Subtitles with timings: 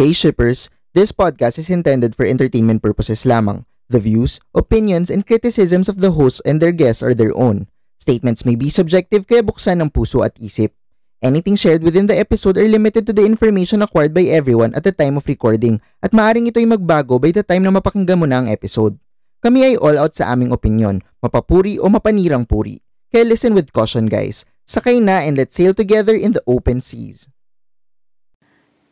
[0.00, 3.68] Hey shippers, this podcast is intended for entertainment purposes lamang.
[3.92, 7.68] The views, opinions, and criticisms of the hosts and their guests are their own.
[8.00, 10.72] Statements may be subjective kaya buksan ng puso at isip.
[11.20, 14.96] Anything shared within the episode are limited to the information acquired by everyone at the
[14.96, 18.48] time of recording at maaring ito'y magbago by the time na mapakinggan mo na ang
[18.48, 18.96] episode.
[19.44, 22.80] Kami ay all out sa aming opinion, mapapuri o mapanirang puri.
[23.12, 24.48] Kaya listen with caution guys.
[24.64, 27.28] Sakay na and let's sail together in the open seas.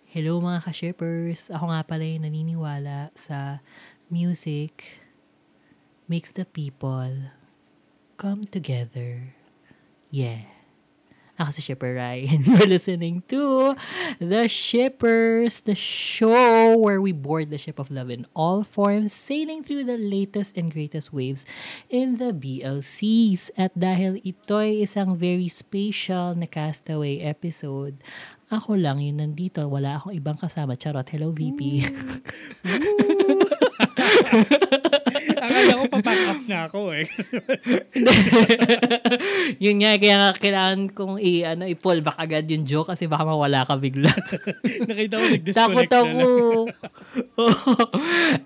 [0.09, 1.53] Hello mga ka-shippers!
[1.53, 3.61] Ako nga pala yung naniniwala sa
[4.09, 5.05] music
[6.09, 7.29] makes the people
[8.17, 9.37] come together.
[10.09, 10.49] Yeah.
[11.37, 12.41] Ako si Shipper Ryan.
[12.49, 13.77] You're listening to
[14.17, 19.63] The Shippers, the show where we board the ship of love in all forms, sailing
[19.63, 21.45] through the latest and greatest waves
[21.93, 23.55] in the BLCs.
[23.55, 28.03] At dahil ito'y isang very special na castaway episode,
[28.49, 29.61] ako lang yun nandito.
[29.69, 30.75] Wala akong ibang kasama.
[30.75, 31.09] Charot.
[31.09, 31.85] Hello, VP.
[35.39, 37.07] Akala ko papack up na ako eh.
[39.65, 43.25] yun nga, kaya nga kailangan kong i, ano, i-pull back agad yung joke kasi baka
[43.25, 44.11] mawala ka bigla.
[44.89, 46.29] Nakita ko Takot nag-disconnect na ako.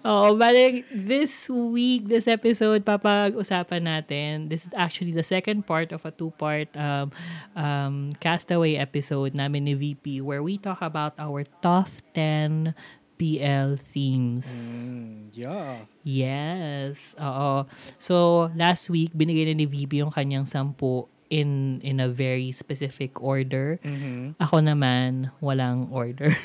[0.04, 4.46] Oo, balik, this week, this episode, papag-usapan natin.
[4.46, 7.10] This is actually the second part of a two-part um,
[7.56, 12.74] um, castaway episode namin ni VP where we talk about our top 10
[13.16, 14.48] BL themes.
[14.90, 15.86] Mm, yeah.
[16.02, 17.14] Yes.
[17.20, 17.68] Oo.
[17.96, 23.16] So, last week, binigay na ni VP yung kanyang sampu in in a very specific
[23.22, 23.80] order.
[23.80, 24.36] Mhm.
[24.36, 26.36] Ako naman, walang order.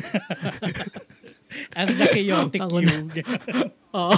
[1.80, 3.08] As the chaotic Ako you.
[3.98, 4.18] Oo.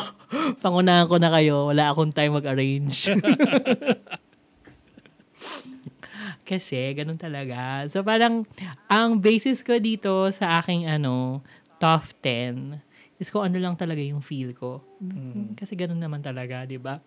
[0.59, 1.69] Pangunahan ko na kayo.
[1.69, 3.09] Wala akong time mag-arrange.
[6.49, 7.85] Kasi, ganun talaga.
[7.93, 8.41] So, parang,
[8.89, 11.45] ang basis ko dito sa aking, ano,
[11.79, 12.83] top 10
[13.19, 14.83] is kung ano lang talaga yung feel ko.
[15.59, 17.03] Kasi ganun naman talaga, di ba?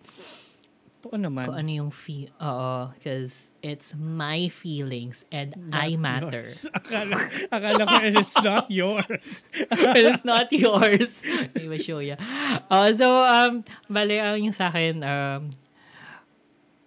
[1.03, 1.51] Totoo naman.
[1.51, 2.31] Kung ano yung feel.
[2.39, 2.95] Oo.
[2.95, 6.47] Because it's my feelings and I matter.
[6.47, 6.63] Yours.
[6.79, 7.19] Akala,
[7.51, 9.35] akala ko and it's not yours.
[9.99, 11.19] It's not yours.
[11.59, 12.15] May ba show ya.
[12.71, 15.51] Uh, so, um, bale, ang yung sa akin, um,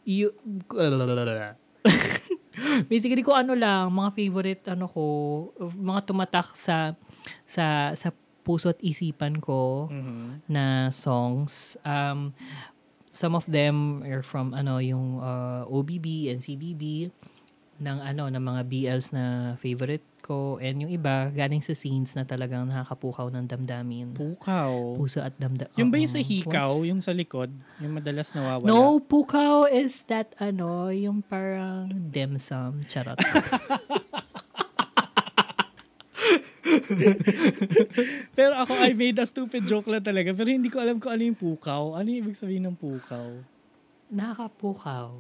[0.09, 0.33] you,
[2.91, 5.03] basically, kung ano lang, mga favorite, ano ko,
[5.61, 6.97] mga tumatak sa,
[7.45, 8.09] sa, sa
[8.41, 10.47] puso at isipan ko Mhm.
[10.47, 11.75] na songs.
[11.83, 12.31] Um,
[13.11, 17.11] some of them are from ano yung uh, OBB and CBB
[17.77, 19.25] ng ano ng mga BLs na
[19.57, 24.11] favorite ko and yung iba galing sa scenes na talagang nakakapukaw ng damdamin.
[24.11, 24.99] Pukaw.
[24.99, 25.79] Puso at damdamin.
[25.79, 28.67] Yung ba yung sa hikaw, yung sa likod, yung madalas nawawala?
[28.67, 32.83] No, pukaw is that ano, yung parang dim sum.
[32.91, 33.23] Charot.
[38.37, 40.35] Pero ako, I made a stupid joke lang talaga.
[40.35, 41.95] Pero hindi ko alam kung ano yung pukaw.
[41.95, 43.43] Ano yung ibig sabihin ng pukaw?
[44.11, 45.15] Nakakapukaw.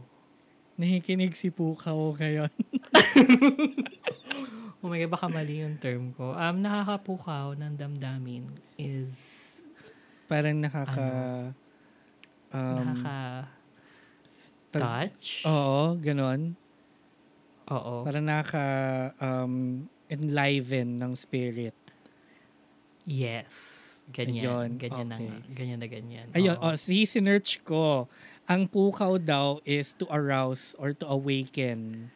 [0.77, 2.53] Nakikinig si pukaw ngayon.
[4.87, 6.31] Oh my God, baka mali yung term ko.
[6.31, 8.47] Um, nakakapukaw ng damdamin
[8.79, 9.43] is
[10.31, 11.11] Parang nakaka...
[12.55, 13.19] Um, nakaka
[14.71, 15.43] touch.
[15.43, 16.55] Oo, ganon.
[17.67, 18.07] Oo.
[18.07, 18.67] Parang nakaka
[19.19, 21.75] um, enliven ng spirit.
[23.03, 23.83] Yes.
[24.15, 24.39] Ganyan.
[24.39, 25.27] Ayun, ganyan na okay.
[25.27, 25.37] nga.
[25.51, 26.27] Ganyan na ganyan.
[26.31, 28.07] Ayun, oh, si sinerch ko.
[28.47, 32.11] Ang pukaw daw is to arouse or to awaken.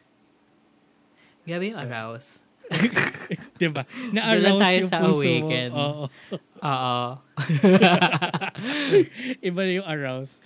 [1.43, 2.31] Grabe yung So, arouse.
[3.61, 3.83] Diba?
[4.11, 5.69] Na-arouse tayo yung sa puso awaken.
[5.71, 5.77] mo.
[5.77, 6.05] Oo.
[6.61, 6.99] Oo.
[9.47, 10.39] Iba na yung arouse.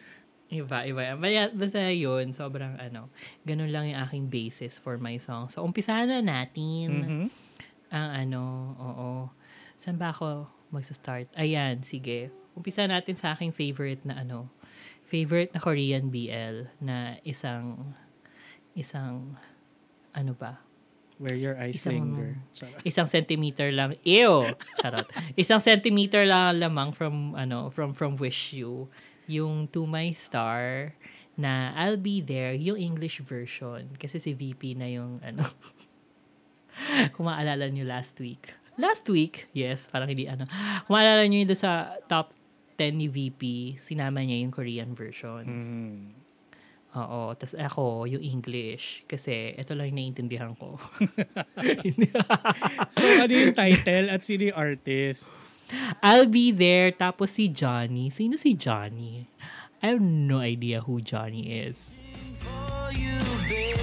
[0.45, 1.17] iba, iba.
[1.17, 3.09] Basta, basta yun, sobrang ano,
[3.43, 5.49] ganun lang yung aking basis for my song.
[5.49, 7.25] So, umpisahan na natin Mhm.
[7.89, 8.41] ang ano,
[8.77, 9.09] oo.
[9.75, 11.27] Saan ba ako magsa-start?
[11.35, 12.29] Ayan, sige.
[12.55, 14.47] Umpisa natin sa aking favorite na ano,
[15.03, 17.91] favorite na Korean BL na isang,
[18.73, 19.35] isang,
[20.13, 20.61] ano ba?
[21.15, 22.31] Where your eyes Isang- linger.
[22.51, 22.83] Charot.
[22.83, 23.95] isang centimeter lang.
[24.03, 24.43] Ew!
[24.83, 25.07] Charot.
[25.39, 28.91] isang centimeter lang lamang from, ano, from, from Wish You.
[29.25, 30.93] Yung To My Star
[31.35, 33.95] na I'll Be There, yung English version.
[33.95, 35.43] Kasi si VP na yung, ano,
[37.15, 38.51] kung maalala nyo last week.
[38.75, 40.43] Last week, yes, parang hindi, ano.
[40.83, 42.35] Kung maalala nyo yun sa top
[42.75, 43.41] 10 ni VP,
[43.79, 45.43] sinama niya yung Korean version.
[45.47, 46.24] Mhm.
[46.95, 47.35] Oo.
[47.35, 49.03] Tapos ako, yung English.
[49.05, 50.79] Kasi ito lang yung naiintindihan ko.
[52.95, 55.29] so, ano yung title at sino yung artist?
[55.99, 56.95] I'll be there.
[56.95, 58.07] Tapos si Johnny.
[58.07, 59.27] Sino si Johnny?
[59.83, 61.99] I have no idea who Johnny is.
[62.95, 63.19] You,
[63.49, 63.75] babe.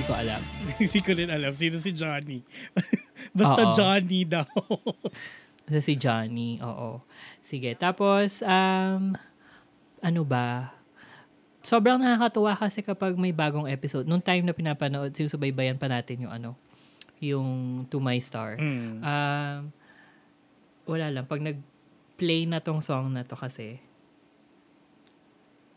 [0.00, 0.59] hindi ko alam.
[0.88, 2.40] Hindi ko rin alam sino si Johnny.
[3.36, 3.74] Basta Oo.
[3.76, 4.48] Johnny daw.
[5.68, 7.04] Basta si Johnny, oo.
[7.44, 9.12] Sige, tapos, um,
[10.00, 10.72] ano ba?
[11.60, 14.08] Sobrang nakakatuwa kasi kapag may bagong episode.
[14.08, 16.56] Nung time na pinapanood, sinusubaybayan pa natin yung ano,
[17.20, 18.56] yung To My Star.
[18.56, 19.04] Mm.
[19.04, 19.60] Um,
[20.88, 21.28] wala lang.
[21.28, 23.78] Pag nag-play na tong song na to kasi,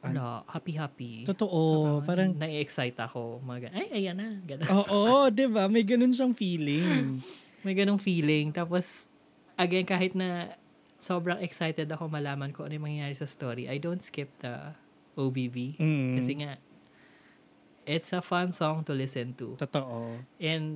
[0.03, 1.23] wala, happy-happy.
[1.23, 2.03] Totoo.
[2.03, 3.39] Parang, na-excite ako.
[3.39, 4.29] Mga, ay, ayan na.
[4.43, 4.67] Ganun.
[4.67, 5.71] oo, di ba?
[5.71, 7.23] May ganun siyang feeling.
[7.65, 8.51] May ganong feeling.
[8.51, 9.07] Tapos,
[9.55, 10.59] again, kahit na
[10.99, 14.75] sobrang excited ako malaman ko ano yung mangyayari sa story, I don't skip the
[15.15, 15.79] OBB.
[15.79, 16.19] Mm.
[16.19, 16.51] Kasi nga,
[17.87, 19.55] it's a fun song to listen to.
[19.55, 20.19] Totoo.
[20.39, 20.67] And,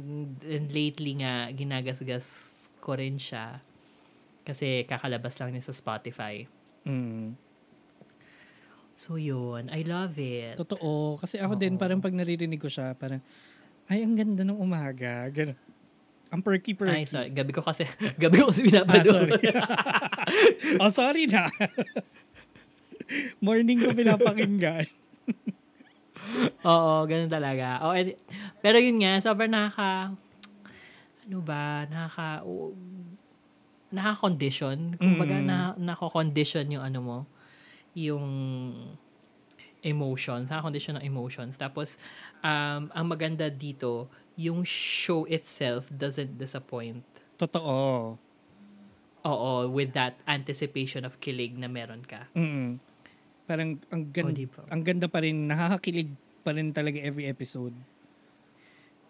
[0.44, 2.27] and lately nga, ginagasgas
[2.79, 3.59] ko rin siya.
[4.47, 6.47] Kasi kakalabas lang niya sa Spotify.
[6.88, 7.47] Mm.
[8.98, 10.58] So yun, I love it.
[10.58, 11.22] Totoo.
[11.22, 11.80] Kasi ako din, Oo.
[11.80, 13.22] parang pag naririnig ko siya, parang,
[13.86, 15.30] ay, ang ganda ng umaga.
[15.30, 15.54] Ganun.
[16.28, 16.92] Ang perky-perky.
[16.92, 17.30] Ay, sorry.
[17.30, 17.86] Gabi ko kasi,
[18.20, 19.08] gabi ko kasi Ah, pinapanood.
[19.08, 19.32] sorry.
[20.82, 21.46] oh, sorry na.
[23.40, 24.90] Morning ko pinapakinggan.
[26.66, 27.80] Oo, ganun talaga.
[27.86, 28.18] Oh, and,
[28.60, 30.12] pero yun nga, sobrang nakaka,
[31.24, 32.76] ano ba, nakaka, o-
[33.88, 35.00] nakaka-condition.
[35.00, 35.46] Kumbaga, Mm.
[35.46, 37.18] na, nako-condition yung ano mo,
[37.98, 38.30] yung
[39.82, 41.58] emotions, nakaka-condition ng emotions.
[41.58, 41.98] Tapos,
[42.46, 44.06] um, ang maganda dito,
[44.38, 47.02] yung show itself doesn't disappoint.
[47.42, 48.18] Totoo.
[49.26, 52.30] Oo, with that anticipation of kilig na meron ka.
[52.38, 52.78] Mm.
[53.50, 56.14] Parang ang, gan- Oh, ang ganda pa rin, nakakakilig
[56.46, 57.74] pa rin talaga every episode.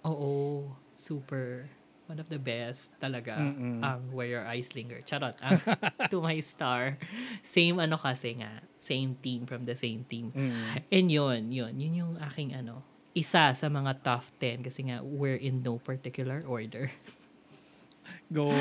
[0.07, 0.63] Oo,
[0.95, 1.67] super.
[2.07, 3.35] One of the best talaga.
[3.35, 3.83] Mm-mm.
[3.83, 5.03] Ang Where Your Eyes Linger.
[5.03, 5.35] Charot.
[5.43, 5.59] Ang
[6.11, 6.95] To My Star.
[7.43, 8.63] Same ano kasi nga.
[8.79, 10.31] Same team from the same team.
[10.31, 10.87] Mm.
[10.87, 11.73] And yun, yun.
[11.75, 12.79] Yun yung aking ano.
[13.11, 16.87] Isa sa mga top 10 kasi nga we're in no particular order.
[18.31, 18.55] Go.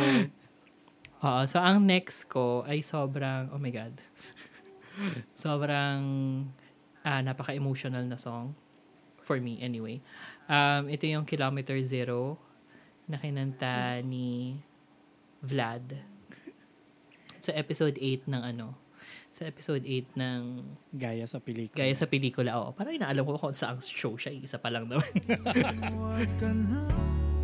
[1.22, 1.42] Oo.
[1.46, 3.94] So, ang next ko ay sobrang, oh my God.
[5.38, 6.02] sobrang
[7.06, 8.58] ah, napaka-emotional na song.
[9.22, 10.02] For me, anyway.
[10.50, 12.42] Um, ito yung Kilometer Zero
[13.06, 14.58] na kinanta ni
[15.42, 15.94] Vlad.
[17.38, 18.74] Sa episode 8 ng ano
[19.30, 20.40] sa episode 8 ng
[20.96, 21.78] Gaya sa pelikula.
[21.78, 22.72] gaya sa pelikula oo.
[22.72, 25.06] Parang inaalam ko kung saan show siya isa pa lang naman.
[25.92, 26.88] Huwag ka na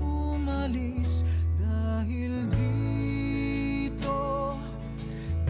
[0.00, 1.20] umalis
[1.60, 4.16] dahil dito.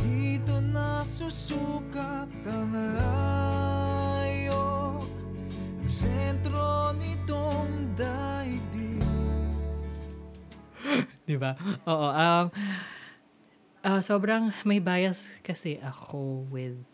[0.02, 4.64] Dito na susukat ang layo.
[5.78, 8.41] Ang sentro nitong daigdig
[11.32, 11.56] Di ba?
[11.88, 12.08] Oo.
[12.12, 12.46] Um,
[13.80, 16.84] ah, sobrang may bias kasi ako with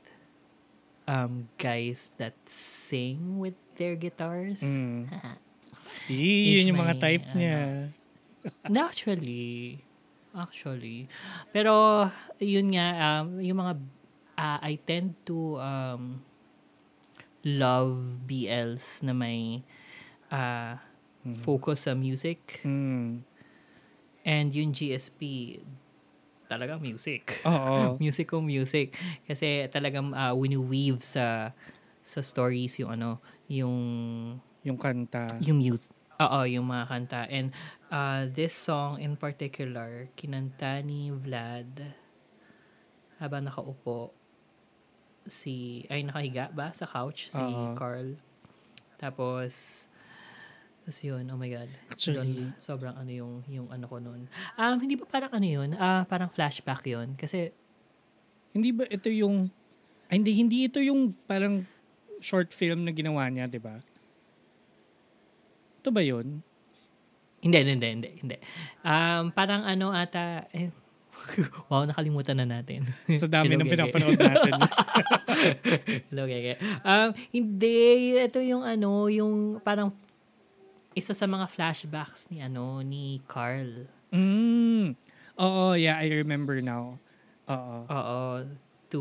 [1.11, 4.62] um, guys that sing with their guitars.
[4.62, 5.11] Mm.
[6.12, 7.58] Yee, yun yung mga type ano, niya.
[8.70, 9.82] Na actually,
[10.37, 11.11] actually.
[11.50, 12.06] Pero,
[12.38, 13.75] yun nga, um, yung mga,
[14.38, 16.23] ah, I tend to um,
[17.43, 19.64] love BLs na may
[20.31, 20.79] ah,
[21.40, 22.62] focus sa music.
[22.62, 23.27] Mm.
[24.28, 25.56] And yung GSP,
[26.44, 27.40] talaga music.
[27.48, 27.96] Oo.
[28.02, 28.92] music kung music.
[29.25, 31.56] Kasi talagang uh, wini-weave sa
[32.04, 33.76] sa stories yung ano, yung
[34.64, 35.25] Yung kanta.
[35.40, 35.92] yung music.
[36.20, 37.20] Oo, yung mga kanta.
[37.30, 37.54] And
[37.88, 41.94] uh, this song in particular, kinanta ni Vlad
[43.16, 44.12] habang nakaupo
[45.28, 47.76] si, ay nakahiga ba sa couch si Oo.
[47.76, 48.16] Carl.
[48.99, 49.87] Tapos,
[50.88, 51.68] tapos yun, oh my God.
[51.92, 52.16] Actually.
[52.16, 54.25] Doon, sobrang ano yung, yung ano ko noon.
[54.57, 55.76] Um, hindi ba parang ano yun?
[55.76, 57.12] Ah, parang flashback yun.
[57.12, 57.52] Kasi,
[58.57, 59.52] Hindi ba ito yung...
[60.09, 61.68] Ay, hindi, hindi ito yung parang
[62.25, 63.76] short film na ginawa niya, di ba?
[65.85, 66.40] Ito ba yun?
[67.45, 68.37] hindi, hindi, hindi, hindi.
[68.80, 70.73] Um, parang ano ata, eh,
[71.68, 72.88] wow, nakalimutan na natin.
[73.21, 74.52] Sa dami Hello, ng pinapanood natin.
[76.11, 76.57] Hello, Gege.
[76.80, 79.92] Um, hindi, ito yung ano, yung parang
[80.99, 83.87] isa sa mga flashbacks ni ano, ni Carl.
[84.11, 84.99] mm.
[85.38, 86.99] Oo, yeah, I remember now.
[87.47, 87.78] Oo.
[87.87, 88.19] Oo,
[88.90, 89.00] to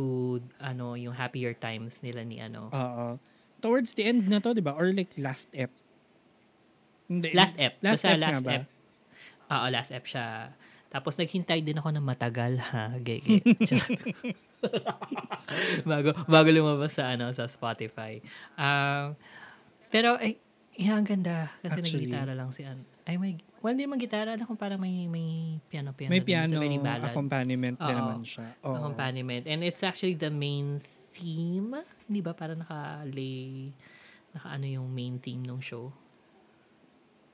[0.61, 2.69] ano, yung happier times nila ni ano.
[2.69, 3.17] Oo.
[3.57, 4.77] Towards the end na to, di ba?
[4.77, 5.73] Or like last ep.
[7.09, 7.33] Hindi.
[7.33, 7.81] Last ep.
[7.81, 8.53] Last Basta ep last nga ba?
[8.53, 8.63] ep.
[9.49, 10.53] Oo, last ep siya.
[10.87, 13.41] Tapos naghintay din ako ng matagal ha, gege.
[15.89, 18.19] Bago bago lumabas sa ano sa Spotify.
[18.57, 19.13] Um,
[19.89, 20.37] pero ay
[20.77, 22.07] yeah, ang ganda kasi Actually.
[22.07, 22.85] naggitara lang si An.
[23.03, 26.27] Ay may well hindi man gitara alam ko parang may may piano piano May din.
[26.29, 27.99] piano ballad accompaniment din Oo.
[27.99, 28.47] naman siya.
[28.61, 28.77] Oo.
[28.77, 30.77] accompaniment and it's actually the main
[31.11, 31.73] theme.
[32.05, 33.73] Hindi ba para naka-lay
[34.31, 35.89] naka ano yung main theme ng show?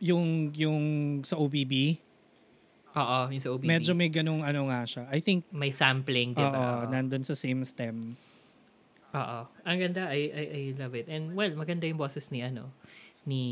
[0.04, 0.82] yung, yung
[1.24, 1.96] sa OBB,
[2.92, 3.64] Oo, yung sa OBB.
[3.64, 5.08] medyo may ganung ano nga siya.
[5.08, 6.52] I think, may sampling, di ba?
[6.52, 6.92] Oo.
[6.92, 8.20] nandun sa same stem.
[9.16, 9.40] Oo.
[9.64, 11.08] Ang ganda, I, I, I love it.
[11.08, 12.76] And well, maganda yung boses ni ano,
[13.24, 13.44] ni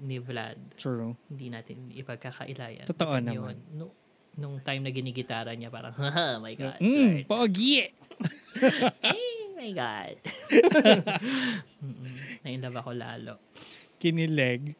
[0.00, 0.58] ni Vlad.
[0.74, 1.14] True.
[1.30, 2.86] Hindi natin ipagkakailayan.
[2.86, 3.56] Totoo Yun, naman.
[3.72, 3.94] no-
[4.34, 6.78] nung time na ginigitara niya, parang, haha, my God.
[6.78, 7.82] Mm, pogi!
[9.02, 10.16] Hey, my God.
[12.42, 13.34] Nainlove ako lalo.
[14.00, 14.74] Kinileg.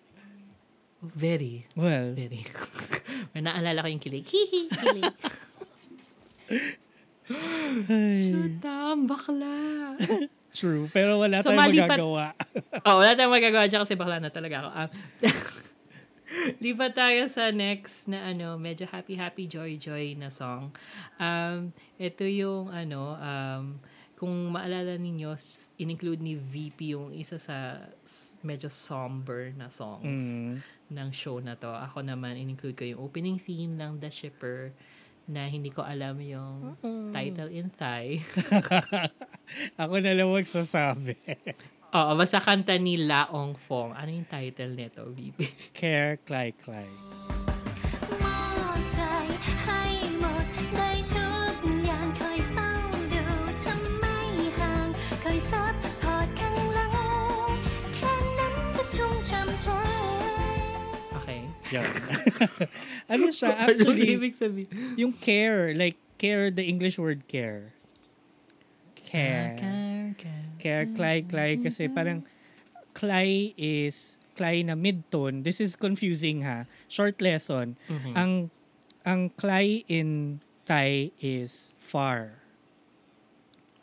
[1.01, 2.45] Very, Well, very.
[3.33, 4.25] May naalala ko yung kilig.
[4.29, 5.15] Hihi, kilig.
[7.31, 8.61] Shoot
[9.07, 9.57] bakla.
[10.53, 10.87] True.
[10.91, 12.25] Pero wala So, tayong malipat- magagawa.
[12.87, 14.71] oh, wala tayong magagawa dyan kasi bakla na talaga ako.
[14.73, 14.91] Um,
[16.63, 20.71] lipat tayo sa next na ano, medyo happy, happy, joy, joy na song.
[21.17, 23.65] Um, ito yung ano, um,
[24.15, 25.33] kung maalala ninyo,
[25.77, 27.81] in-include ni VP yung isa sa
[28.41, 30.55] medyo somber na songs Mm.
[30.93, 31.67] ng show na to.
[31.67, 34.77] Ako naman, in-include ko yung opening theme ng The Shipper
[35.29, 37.13] na hindi ko alam yung mm-hmm.
[37.13, 38.23] title in Thai.
[39.83, 41.19] Ako na lang magsasabi.
[41.99, 43.99] Oo, basta kanta ni Laong Fong.
[43.99, 45.75] Ano yung title nito, Bibi?
[45.75, 46.87] Care Klai Klai.
[61.21, 61.47] Okay.
[61.71, 61.87] Yun.
[63.11, 63.51] ano siya?
[63.67, 64.71] Ano Actually, ibig sabihin?
[64.95, 67.75] yung care, like care, the English word care.
[68.95, 69.59] Care.
[69.59, 70.45] Care, care.
[70.61, 71.59] Care, Clay, Clay.
[71.59, 72.23] Kasi parang
[72.95, 75.43] Clay is Clay na mid-tone.
[75.43, 76.71] This is confusing ha.
[76.87, 77.75] Short lesson.
[77.91, 78.13] Mhm.
[78.15, 78.33] Ang
[79.03, 82.39] ang Clay in Thai is far.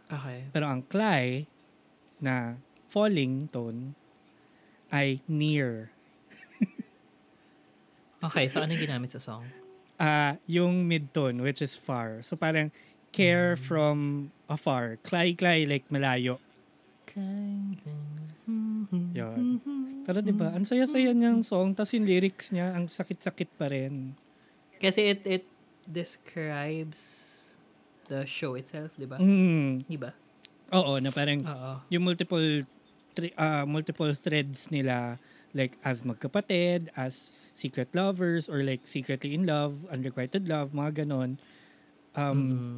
[0.07, 0.47] Okay.
[0.55, 1.51] Pero ang Clay
[2.23, 3.91] na falling tone
[4.87, 5.91] ay near.
[8.27, 9.43] Okay, so ano yung ginamit sa song?
[9.97, 12.21] Ah, yung mid-tone which is far.
[12.21, 12.69] So parang
[13.15, 14.99] care from afar.
[15.01, 15.33] Clay
[15.65, 16.37] like malayo.
[19.17, 19.59] Yun.
[20.05, 24.13] Pero 'di ba, ang saya-saya niyang song tas yung lyrics niya ang sakit-sakit pa rin.
[24.77, 25.45] Kasi it it
[25.87, 26.99] describes
[28.07, 29.17] the show itself, di ba?
[29.19, 29.83] Mm.
[29.87, 30.11] Di ba?
[30.75, 31.73] Oo, na parang Oo.
[31.91, 32.63] yung multiple
[33.15, 35.17] tri- ah, multiple threads nila
[35.55, 41.41] like as magkapatid, as secret lovers or like secretly in love, unrequited love, mga ganon.
[42.13, 42.77] Um, Mm.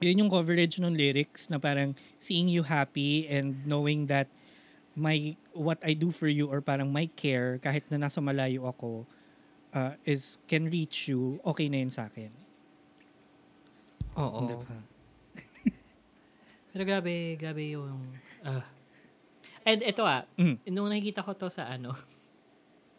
[0.00, 4.30] yun yung coverage ng lyrics na parang seeing you happy and knowing that
[4.94, 9.04] my what I do for you or parang my care kahit na nasa malayo ako
[9.70, 12.30] uh, is can reach you okay na yun sa akin.
[14.14, 14.46] Oo.
[14.46, 14.78] Diba?
[16.70, 17.98] Pero grabe, grabe yung...
[18.42, 18.62] ah.
[19.62, 20.56] and ito ah, Mm.
[20.70, 21.94] nung nakikita ko to sa ano,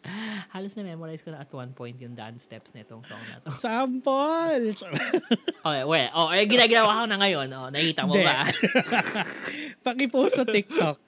[0.54, 3.54] halos na-memorize ko na at one point yung dance steps na itong song na to.
[3.64, 4.74] Sample!
[5.62, 7.46] Okay, well, oh, eh, ginagawa ko na ngayon.
[7.54, 8.26] Oh, nakita mo Hindi.
[8.26, 8.42] ba?
[9.86, 10.98] Pakipost sa TikTok.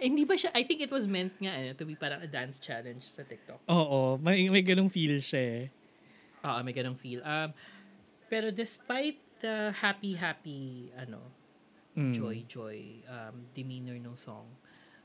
[0.00, 2.56] Hindi ba siya, I think it was meant nga eh, to be parang a dance
[2.56, 3.68] challenge sa TikTok.
[3.68, 5.64] Oo, may, may ganong feel siya eh.
[6.42, 7.20] Oo, may ganong feel.
[7.20, 7.52] Um,
[8.26, 11.20] pero despite the happy-happy, ano,
[11.92, 12.16] Mm.
[12.16, 14.48] joy-joy um, demeanor ng song,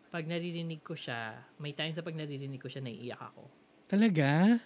[0.08, 3.44] pag naririnig ko siya, may times sa pag naririnig ko siya, naiiyak ako.
[3.88, 4.60] Talaga?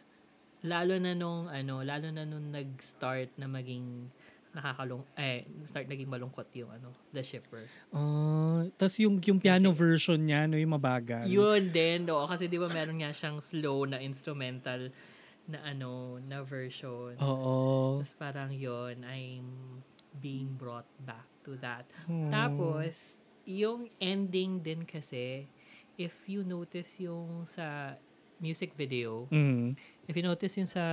[0.62, 4.10] Lalo na nung, ano, lalo na nung nag-start na maging
[4.52, 7.66] nakakalung, eh, start naging malungkot yung, ano, The Shipper.
[7.96, 11.26] Oh, tas yung, yung piano version niya, no, yung mabagal.
[11.26, 14.92] Yun din, oo, kasi di ba meron nga siyang slow na instrumental
[15.48, 17.16] na ano, na version.
[17.18, 18.04] Oo.
[18.04, 19.80] Tapos parang yun, I'm
[20.20, 21.88] being brought back to that.
[22.06, 22.30] Hmm.
[22.30, 25.48] Tapos, yung ending din kasi,
[25.98, 27.98] if you notice yung sa
[28.42, 29.78] music video, Mm.
[30.08, 30.84] if you notice yung sa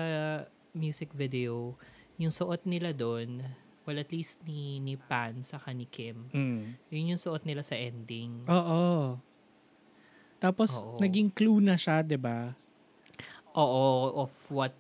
[0.72, 1.76] music video,
[2.20, 3.40] yung suot nila doon,
[3.88, 6.76] well at least ni, ni Pan sa ni Kim, Mm.
[6.92, 8.44] yun yung suot nila sa ending.
[8.46, 9.16] Oo.
[10.38, 11.02] Tapos, Oo.
[11.02, 12.54] naging clue na siya, 'di ba
[13.58, 14.70] Oo, of what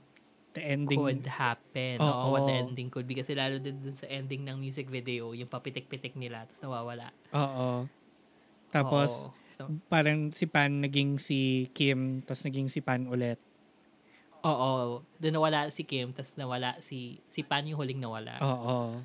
[0.58, 0.98] The ending.
[0.98, 1.96] could happen.
[2.02, 2.10] Oo.
[2.10, 3.14] Oo, what the ending could be.
[3.14, 7.06] Kasi lalo din dun sa ending ng music video, yung papitik-pitik nila, tapos nawawala.
[7.30, 7.86] Oo.
[8.68, 9.36] Tapos, Oo.
[9.48, 13.38] So, parang si Pan naging si Kim, tapos naging si Pan ulit.
[14.46, 15.02] oo.
[15.18, 18.38] Doon nawala si Kim, tapos nawala si, si Pan yung huling nawala.
[18.38, 19.02] Oo.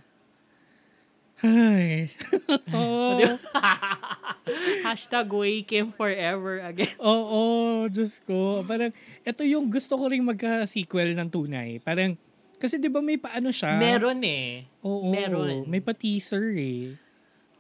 [3.20, 3.36] Di ba?
[4.88, 6.94] Hashtag way Kim forever again.
[7.00, 8.64] Oo, Diyos ko.
[8.64, 8.92] Parang,
[9.24, 11.80] ito yung gusto ko rin magka-sequel ng tunay.
[11.80, 12.16] Parang,
[12.60, 13.76] kasi di ba may paano siya?
[13.76, 14.68] Meron eh.
[14.84, 15.12] Oo.
[15.12, 15.68] meron.
[15.68, 16.96] May pa-teaser eh.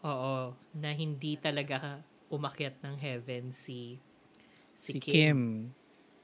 [0.04, 0.56] Oo.
[0.80, 2.00] Na hindi talaga
[2.32, 4.00] umakyat ng heaven si
[4.74, 5.72] si Kim.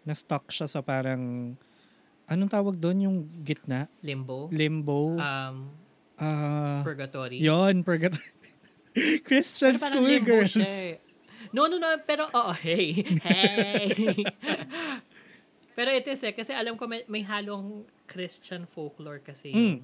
[0.08, 1.53] Na-stuck siya sa parang,
[2.25, 3.91] anong tawag doon yung gitna?
[4.00, 4.48] Limbo.
[4.51, 5.20] Limbo.
[5.20, 5.70] Um,
[6.20, 7.40] Ah, purgatory.
[7.40, 8.14] yon purgat
[9.28, 10.52] Christian school girls.
[10.52, 10.96] siya eh.
[11.50, 11.88] No, no, no.
[12.04, 13.02] Pero, oo, hey.
[13.26, 14.22] Hey.
[15.78, 16.36] pero it is eh.
[16.36, 19.80] Kasi alam ko may, may halong Christian folklore kasi Mm.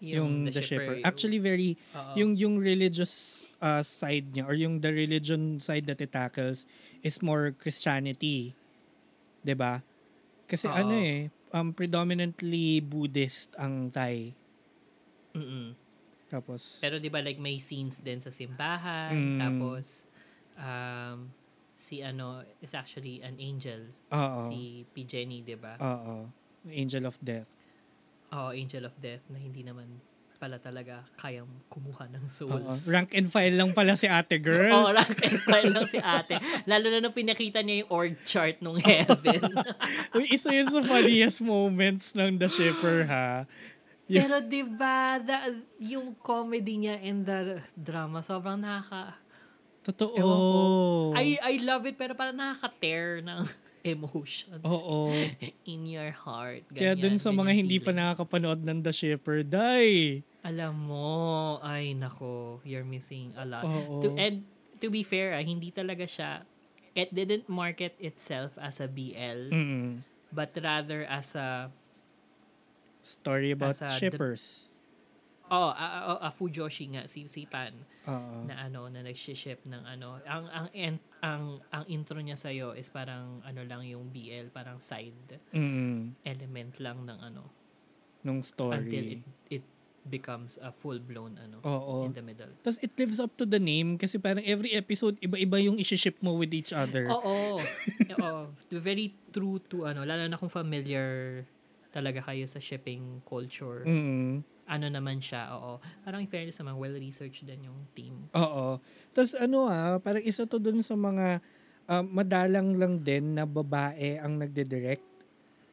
[0.00, 0.96] yung, yung The Shipper.
[1.04, 2.12] Actually, very, Oo.
[2.16, 6.64] yung yung religious uh, side niya or yung the religion side that it tackles
[7.04, 8.56] is more Christianity.
[9.44, 9.84] 'Di ba?
[10.48, 10.74] Kasi Oo.
[10.74, 14.32] ano eh, um, predominantly Buddhist ang Thai.
[15.32, 15.74] Mm-mm.
[16.30, 19.10] Tapos, Pero di ba like may scenes din sa simbahan.
[19.10, 19.38] Mm.
[19.38, 20.06] Tapos,
[20.54, 21.26] um,
[21.74, 23.90] si ano is actually an angel.
[24.08, 24.40] oo.
[24.46, 25.02] Si P.
[25.02, 25.74] Jenny, di ba?
[25.80, 26.28] Oo.
[26.68, 27.56] Angel of Death.
[28.30, 29.90] Oo, angel of death na hindi naman
[30.38, 32.32] pala talaga kayang kumuha ng Oo.
[32.32, 32.86] souls.
[32.86, 34.72] Rank and file lang pala si ate girl.
[34.72, 36.38] Oo, rank and file lang si ate.
[36.64, 39.50] Lalo na nung pinakita niya yung org chart nung heaven.
[40.14, 43.44] Uy, isa yun sa funniest moments ng The Shipper, ha?
[44.10, 44.26] Yeah.
[44.26, 49.14] Pero di ba the, yung comedy niya in the drama, sobrang nakaka...
[49.86, 50.18] Totoo.
[50.18, 50.34] Ko.
[51.14, 53.46] I, I love it, pero parang nakaka-tear ng
[53.86, 55.08] emotions Oo.
[55.64, 56.66] in your heart.
[56.68, 60.26] Kaya dun sa ganyan mga hindi pa nakakapanood ng The Shipper, die!
[60.44, 61.08] Alam mo,
[61.64, 63.64] ay nako, you're missing a lot.
[63.64, 64.04] Oo.
[64.04, 64.44] To, and
[64.82, 66.44] to be fair, ah, hindi talaga siya,
[66.92, 70.02] it didn't market itself as a BL, Mm.
[70.34, 71.70] but rather as a,
[73.10, 74.70] Story about As shippers.
[75.50, 75.86] oh, a,
[76.22, 77.74] a, a Fujoshi nga, si, si Pan,
[78.06, 78.46] Oo.
[78.46, 80.22] na ano, na nag-ship ng ano.
[80.22, 84.78] Ang, ang, en- ang, ang intro niya sa'yo is parang ano lang yung BL, parang
[84.78, 86.14] side Mm.
[86.22, 87.50] element lang ng ano.
[88.22, 89.18] Nung Until story.
[89.18, 89.64] it, it
[90.06, 92.06] becomes a full-blown ano, Oo.
[92.06, 92.48] in the middle.
[92.62, 96.38] Tapos it lives up to the name kasi parang every episode, iba-iba yung isi-ship mo
[96.38, 97.10] with each other.
[97.10, 97.58] Oo.
[98.22, 98.40] Oo.
[98.70, 101.42] Very true to ano, lalo na kung familiar
[101.90, 103.82] talaga kayo sa shipping culture.
[103.84, 104.46] Mm.
[104.70, 105.82] Ano naman siya, oo.
[106.06, 108.30] Parang in fairness naman, well-researched din yung team.
[108.38, 108.78] Oo.
[109.10, 111.42] Tapos ano ah, parang isa to dun sa mga
[111.90, 115.02] ah, madalang lang din na babae ang nagde-direct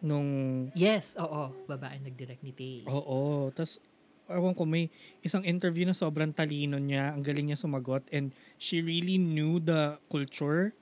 [0.01, 0.29] nung
[0.73, 1.53] Yes, oo.
[1.69, 2.85] Babae nag-direct ni Tay.
[2.89, 3.49] Oo.
[3.53, 3.81] Tapos,
[4.29, 4.89] ewan ko, may
[5.21, 7.13] isang interview na sobrang talino niya.
[7.13, 8.05] Ang galing niya sumagot.
[8.13, 10.73] And she really knew the culture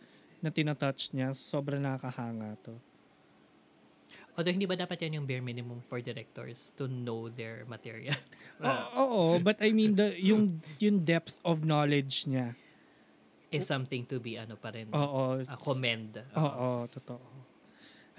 [0.44, 1.32] na tinatouch niya.
[1.36, 2.76] Sobrang nakakahanga to.
[4.36, 8.20] Although hindi ba dapat yan yung bare minimum for directors to know their material?
[8.64, 12.56] Oo, oo, but I mean, the, yung, yung depth of knowledge niya.
[13.56, 14.92] is something to be ano pa rin.
[14.92, 15.40] Oo.
[15.40, 16.20] uh, commend.
[16.36, 17.24] Oo, totoo.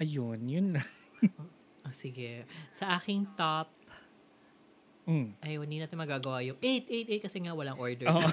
[0.01, 0.83] Ayun, yun na.
[1.87, 2.43] Ah, sige.
[2.67, 3.71] Sa aking top,
[5.07, 5.39] Mm.
[5.39, 8.11] ay hindi natin magagawa yung 8, 8, 8 kasi nga walang order.
[8.11, 8.27] Oo.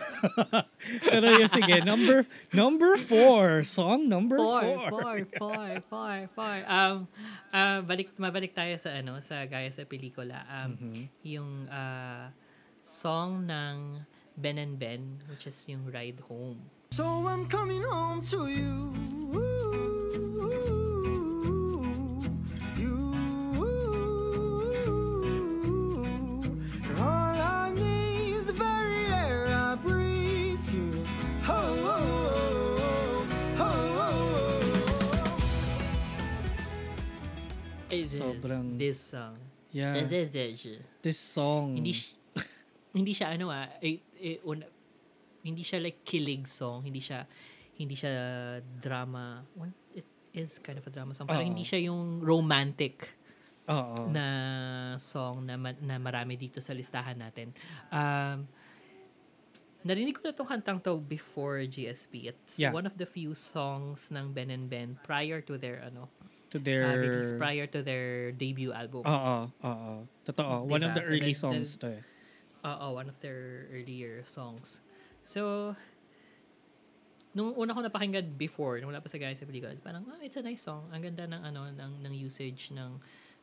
[1.06, 3.62] Pero yun, sige, number, number four.
[3.62, 4.90] Song number Four, four.
[4.90, 6.56] four, four, four, four.
[6.66, 7.06] Um,
[7.54, 10.42] ah, balik, mabalik tayo sa ano, sa gaya sa pelikula.
[10.50, 11.02] Um, Mhm.
[11.30, 12.34] Yung ah,
[12.82, 14.02] song ng
[14.34, 16.58] Ben and Ben, which is yung Ride Home.
[16.90, 18.90] So I'm coming home to you.
[19.30, 20.93] You.
[38.16, 39.36] Sobrang- This song.
[39.74, 40.30] Yeah, Hindi
[41.02, 41.74] this song.
[41.82, 42.14] si-
[42.96, 44.70] hindi siya ano ah, eh, eh, una-
[45.42, 47.26] hindi siya like kilig song, hindi siya
[47.74, 48.12] hindi siya
[48.62, 49.42] drama.
[49.58, 51.26] Well, it is kind of a drama song.
[51.26, 51.46] Pero Oo.
[51.46, 53.02] hindi siya yung romantic
[53.66, 54.06] Oo.
[54.08, 54.26] na
[54.96, 57.50] song na, ma- na marami dito sa listahan natin.
[57.90, 58.46] Um,
[59.82, 62.30] narinig ko na tong kantang to before GSP.
[62.30, 62.70] It's Yeah.
[62.70, 66.08] one of the few songs ng Ben and Ben prior to their ano,
[66.54, 66.86] to uh, their...
[66.94, 69.02] release, prior to their debut album.
[69.02, 69.94] Oo, oo.
[70.22, 70.70] Totoo.
[70.70, 71.02] One of Diba?
[71.02, 72.02] the So early the- songs the- to eh.
[72.64, 74.80] Oo, one of their earlier songs.
[75.26, 75.74] So,
[77.36, 80.38] nung una ko napakinggan before, nung wala pa sa guys sa pelikula, parang, ah, it's
[80.38, 80.88] a nice song.
[80.94, 83.02] Ang ganda ng, ano, ng, ng usage ng,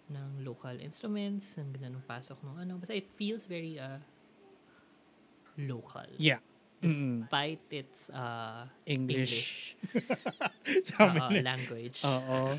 [0.10, 2.82] ng local instruments, ang ganda ng pasok ng ano.
[2.82, 4.02] Basta it feels very, uh,
[5.60, 6.08] local.
[6.18, 6.42] Yeah.
[6.82, 9.78] Mm, Despite its, uh, English.
[10.98, 11.54] uh, Sabi na.
[11.54, 12.02] language.
[12.02, 12.58] Oo.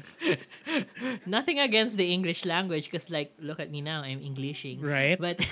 [1.26, 4.78] Nothing against the English language because like, look at me now, I'm Englishing.
[4.78, 5.18] Right?
[5.18, 5.42] But,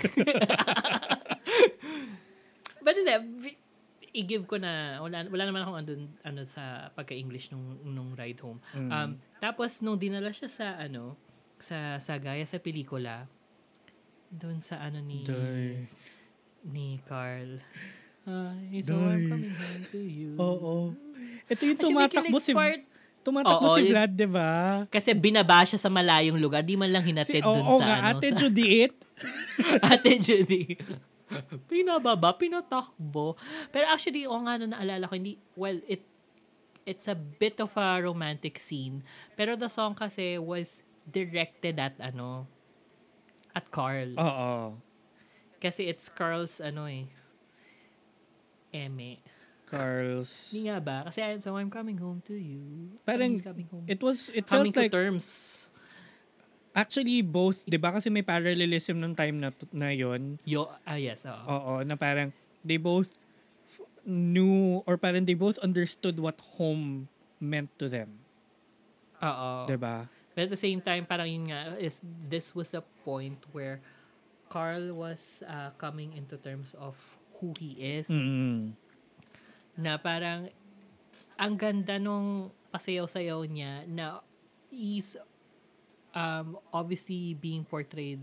[2.85, 3.59] but hindi,
[4.14, 8.62] i-give ko na, wala, wala naman akong andun, ano, sa pagka-English nung, nung ride home.
[8.74, 8.90] Mm.
[8.90, 9.11] Um,
[9.42, 11.18] tapos, nung dinala siya sa, ano,
[11.59, 13.26] sa, sa gaya sa pelikula,
[14.30, 15.87] doon sa, ano, ni, Day.
[16.66, 17.59] ni Carl.
[18.31, 19.27] Hi, so I'm Day.
[19.27, 20.31] coming home to you.
[20.38, 20.75] Oo.
[21.51, 22.79] Ito yung tumatakbo si part,
[23.27, 24.87] tumatakbo Oo, si Vlad, 'di ba?
[24.87, 26.62] kasi binaba siya sa malayong lugar.
[26.62, 28.23] Di man lang Si, hinatid oo dun sa nga, ano.
[28.23, 28.95] Ate sa, Judith.
[29.90, 30.79] Ate Judy.
[31.66, 33.35] Pinababa, pinatakbo.
[33.71, 36.03] Pero actually, o nga no, naalala ko, hindi, well, it,
[36.87, 39.03] it's a bit of a romantic scene.
[39.35, 42.47] Pero the song kasi was directed at ano,
[43.55, 44.14] at Carl.
[44.19, 44.79] Oo.
[45.59, 47.11] Kasi it's Carl's ano eh,
[48.72, 49.22] eme.
[49.70, 50.50] Carl's.
[50.50, 50.96] Hindi nga ba?
[51.06, 52.90] Kasi so I'm coming home to you.
[53.06, 53.87] Parang, coming home.
[53.87, 55.26] It was, it coming felt to like, terms.
[56.74, 60.38] actually both, 'di ba kasi may parallelism nung time na na 'yon.
[60.46, 61.44] Yo, ah yes, oo.
[61.46, 62.30] Oo, na parang
[62.62, 63.11] they both
[64.06, 67.11] knew or parang they both understood what home
[67.42, 68.22] meant to them,
[69.22, 69.66] Oo.
[69.66, 70.06] 'di ba?
[70.35, 71.98] But at the same time, parang yun nga, is
[72.30, 73.83] this was the point where
[74.46, 78.07] Carl was uh, coming into terms of who he is.
[78.07, 78.76] Mm.
[79.81, 80.53] Na parang,
[81.40, 84.20] ang ganda nung pasayaw-sayaw niya na
[84.70, 85.18] is
[86.14, 88.22] um, obviously being portrayed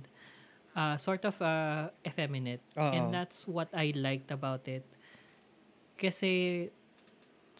[0.78, 2.62] uh, sort of uh, effeminate.
[2.78, 2.94] Oo.
[2.94, 4.86] And that's what I liked about it.
[5.98, 6.70] Kasi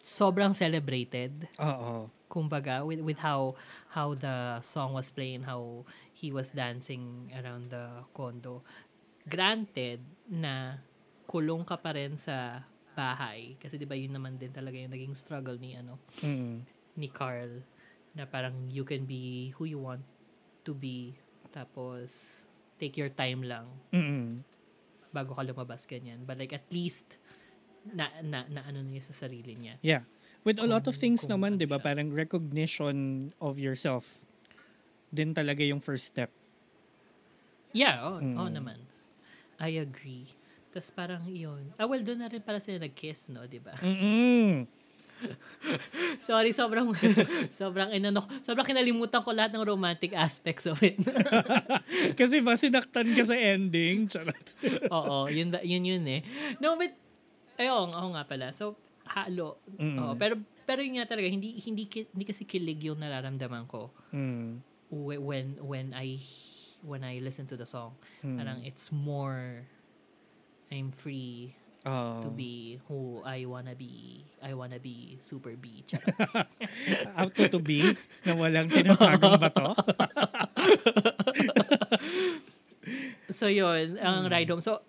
[0.08, 2.08] sobrang celebrated Oo.
[2.32, 3.52] kumbaga with with how
[3.92, 5.84] how the song was playing how
[6.16, 7.84] he was dancing around the
[8.16, 8.64] condo
[9.28, 10.80] granted na
[11.28, 12.64] kulong ka pa rin sa
[12.96, 16.64] bahay kasi 'di ba yun naman din talaga yung naging struggle ni ano Mm.
[16.96, 17.62] ni Carl
[18.16, 20.02] na parang you can be who you want
[20.64, 21.14] to be
[21.52, 22.42] tapos
[22.76, 24.42] take your time lang Mm.
[25.10, 27.20] bago ka lumabas ganyan but like at least
[27.86, 30.02] na na, na ano niya sa sarili niya Yeah.
[30.42, 31.76] With a lot of Kung- things kung naman, ano 'di ba?
[31.78, 32.96] Parang recognition
[33.36, 34.16] of yourself
[35.08, 36.32] din talaga yung first step.
[37.70, 38.36] Yeah, oo Mm.
[38.38, 38.78] oo naman.
[39.60, 40.32] I agree.
[40.78, 41.74] Tapos parang yun.
[41.74, 43.42] Ah, well, doon na rin pala sila nag-kiss, no?
[43.44, 43.74] Di ba?
[43.82, 44.62] Mm.
[46.22, 46.94] Sorry, sobrang,
[47.50, 50.94] sobrang, inano, sobrang kinalimutan ko lahat ng romantic aspects of it.
[52.20, 54.06] Kasi ba sinaktan ka sa ending?
[54.06, 54.38] Charot.
[54.86, 56.22] Oo, yun, yun yun eh.
[56.62, 56.94] No, but,
[57.58, 58.46] ayun, ako nga pala.
[58.54, 58.78] So,
[59.10, 59.58] halo.
[59.74, 59.98] Mm.
[59.98, 64.62] Oo, pero, pero yun nga talaga, hindi, hindi, hindi kasi kilig yung nararamdaman ko Mm.
[64.94, 66.22] whe- when, when I,
[66.80, 67.98] when I listen to the song.
[68.22, 68.38] Mm.
[68.38, 69.66] Parang it's more,
[70.68, 72.20] I'm free Oo.
[72.20, 74.26] to be who I wanna be.
[74.44, 75.84] I wanna be super B.
[77.16, 79.72] Up to to be na walang tinatagong bato.
[83.32, 84.32] so yun, ang Hmm.
[84.32, 84.60] ride home.
[84.64, 84.80] So,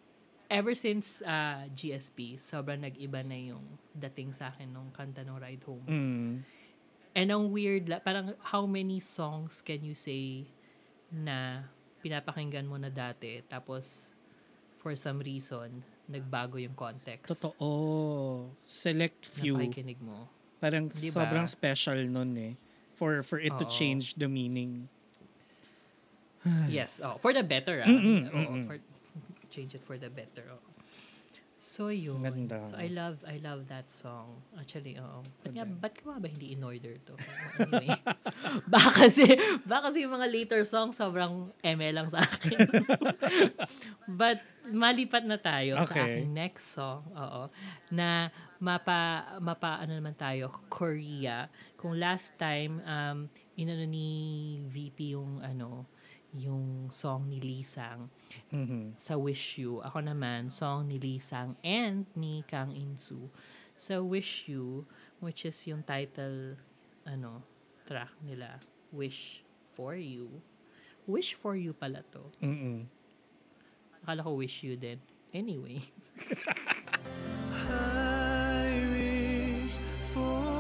[0.49, 3.63] ever since uh, GSP, sobrang nag-iba na yung
[3.93, 5.85] dating sa akin nung kanta ng ride home.
[5.87, 6.31] Mm.
[7.13, 10.47] And ang weird, parang how many songs can you say
[11.09, 11.67] na
[11.99, 14.13] pinapakinggan mo na dati tapos
[14.79, 18.49] for some reason nagbago yung context Totoo.
[18.65, 19.59] Select few.
[19.61, 20.25] pakikinig mo.
[20.57, 21.23] Parang Di ba?
[21.23, 22.53] sobrang special nun eh.
[22.97, 23.71] For for it to Oo.
[23.71, 24.89] change the meaning.
[26.71, 27.83] Yes, oh, for the better.
[27.83, 27.87] Ah.
[27.91, 28.63] Mm-mm, Oo, mm-mm.
[28.63, 28.79] for,
[29.51, 30.47] change it for the better.
[30.49, 30.59] Oh.
[31.60, 32.24] So yun.
[32.24, 32.63] Ganda.
[32.63, 34.39] So I love I love that song.
[34.56, 35.19] Actually, oo.
[35.43, 37.13] Ba't nga, ba't nga ba hindi in order to?
[37.60, 37.91] Anyway.
[38.74, 39.28] baka kasi,
[39.67, 42.63] baka kasi yung mga later songs sobrang eme lang sa akin.
[44.08, 44.39] But
[44.72, 46.24] malipat na tayo sa Okay.
[46.24, 47.04] aking next song.
[47.12, 47.52] Oo.
[47.91, 48.32] Na
[48.63, 51.52] mapa, mapa ano naman tayo, Korea.
[51.76, 53.28] Kung last time, um,
[53.60, 54.08] inano ni
[54.63, 55.91] VP yung ano,
[56.35, 58.09] yung song ni Lisang
[58.53, 58.93] Mhm.
[58.95, 59.81] sa Wish You.
[59.81, 63.29] Ako naman, song ni Lisang and ni Kang Insu
[63.73, 64.85] sa Wish You,
[65.17, 66.59] which is yung title
[67.03, 67.41] ano
[67.87, 68.61] track nila,
[68.93, 69.41] Wish
[69.73, 70.41] for You.
[71.09, 72.21] Wish for You pala to.
[72.45, 72.85] Mm-mm.
[74.05, 75.01] Akala ko Wish You din.
[75.33, 75.81] Anyway.
[77.69, 79.77] I wish
[80.13, 80.59] for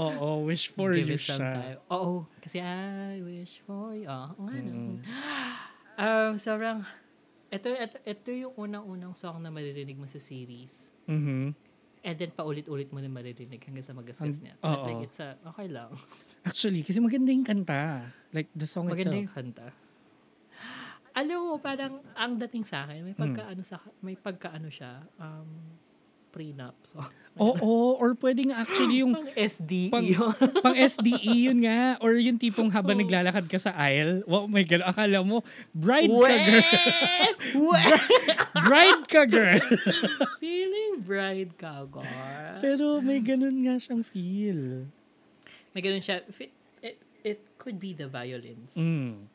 [0.00, 1.52] Oo, wish for Give you it some siya.
[1.76, 1.78] time.
[1.90, 2.24] Oo.
[2.40, 4.08] Kasi I wish for you.
[4.08, 4.54] Oh, nga.
[4.56, 4.96] Mm.
[6.00, 6.80] Um, sobrang,
[7.52, 10.88] ito, ito, ito yung unang-unang song na maririnig mo sa series.
[11.04, 11.52] Mhm.
[12.00, 14.54] And then paulit-ulit mo na maririnig hanggang sa magasgas Ang- niya.
[14.56, 14.86] But oo.
[14.88, 15.92] like, it's a, okay lang.
[16.48, 18.08] Actually, kasi maganda yung kanta.
[18.32, 19.20] Like the song Maganda itself.
[19.20, 19.66] yung kanta.
[21.20, 25.48] Alam mo, parang ang dating sa akin, may pagkaano sa may pagkaano siya, um,
[26.30, 26.78] prenup.
[26.86, 27.02] So,
[27.38, 29.90] Oo, or pwedeng actually yung pang SDE.
[29.90, 30.14] Pang-
[30.62, 31.98] pang SDE yun nga.
[31.98, 33.02] Or yung tipong habang Oo.
[33.02, 34.22] naglalakad ka sa aisle.
[34.30, 34.86] Wow, my God.
[34.86, 35.42] Akala mo,
[35.74, 36.64] bride ka, girl.
[38.54, 39.62] Bride ka, girl.
[40.42, 42.60] Feeling bride ka, Gar.
[42.62, 44.86] Pero may ganun nga siyang feel.
[45.74, 46.22] May ganun siya.
[46.26, 48.74] It, it, it could be the violins.
[48.74, 49.26] Mm.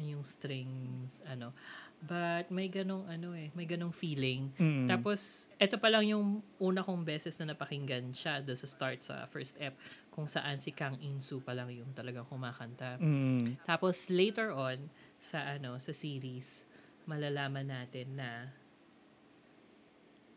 [0.00, 1.52] Yung strings, ano.
[2.00, 4.48] But may ganong ano eh, may ganong feeling.
[4.56, 4.88] Mm.
[4.88, 9.28] Tapos, eto pa lang yung una kong beses na napakinggan siya do sa start sa
[9.28, 9.76] first ep
[10.08, 12.96] kung saan si Kang Insu pa lang yung talagang kumakanta.
[12.96, 13.60] Mm.
[13.68, 14.88] Tapos later on
[15.20, 16.64] sa ano sa series
[17.04, 18.48] malalaman natin na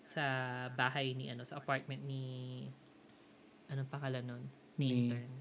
[0.03, 0.23] sa
[0.75, 2.23] bahay ni ano sa apartment ni
[3.71, 4.43] anong pangalan nun?
[4.75, 5.31] Ni Ni- intern.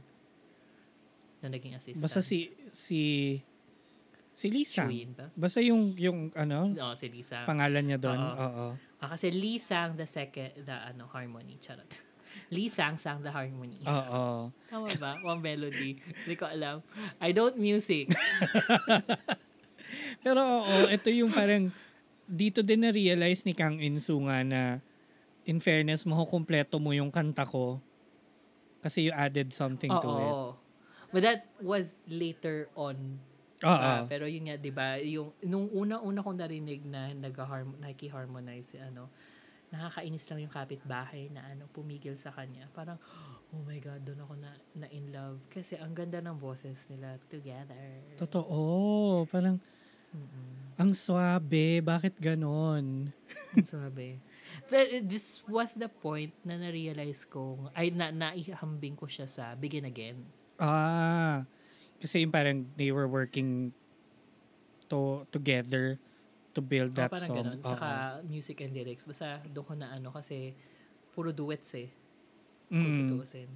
[1.43, 2.05] Na naging assistant.
[2.07, 3.01] Basta si si
[4.33, 4.89] si Lisa.
[4.89, 5.27] Ba?
[5.37, 7.45] Basta yung yung ano Oo, si Lisa.
[7.45, 8.21] pangalan niya doon.
[8.21, 8.37] Oo.
[8.37, 8.67] Oo.
[9.03, 11.59] Ah, kasi Lee sang the second, the ano, harmony.
[11.59, 11.91] Charot.
[12.55, 13.83] Lee sang sang the harmony.
[13.85, 14.49] Oo.
[14.71, 15.19] Tama ba?
[15.27, 15.99] One melody.
[15.99, 16.81] Hindi ko alam.
[17.21, 18.09] I don't music.
[20.25, 21.69] Pero oo, ito yung parang
[22.25, 24.81] dito din na-realize ni Kang Insu nga na
[25.45, 27.83] in fairness, makukumpleto mo yung kanta ko
[28.81, 30.33] kasi you added something to it.
[30.33, 30.49] Oo.
[31.13, 33.21] But that was later on.
[33.63, 33.71] Oo.
[33.71, 38.79] Ah, pero yun nga, di ba, yung, nung una-una kong narinig na nag-harm, naki-harmonize si
[38.83, 39.07] ano,
[39.73, 42.69] nakakainis lang yung kapitbahay na ano, pumigil sa kanya.
[42.77, 43.01] Parang,
[43.55, 45.41] oh my God, doon ako na, na in love.
[45.49, 48.05] Kasi ang ganda ng boses nila together.
[48.21, 49.25] Totoo.
[49.33, 49.57] Parang
[50.13, 50.77] Mm-mm.
[50.77, 51.81] ang swabe.
[51.81, 53.09] Bakit ganon?
[53.57, 54.21] Ang sabi.
[54.69, 59.89] Th- This was the point na na-realize ko, ay na naihambing ko siya sa Begin
[59.89, 60.21] Again.
[60.61, 61.49] Ah.
[62.03, 63.71] Kasi yung parang they were working
[64.91, 66.03] to together
[66.53, 67.39] to build that oh, parang song.
[67.39, 67.59] ganun.
[67.63, 67.89] Saka
[68.27, 69.07] music and lyrics.
[69.07, 70.51] Basta doon ko na ano kasi
[71.15, 71.89] puro duets eh.
[72.67, 72.99] Kung Mm.
[73.07, 73.51] tutuusin.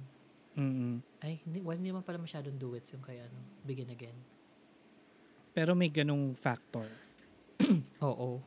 [0.57, 0.95] Mm.
[1.21, 4.17] Ay, hindi, well, hindi naman pala masyadong duets yung kaya ano, Begin Again.
[5.53, 6.87] Pero may ganong factor.
[8.07, 8.41] Oo.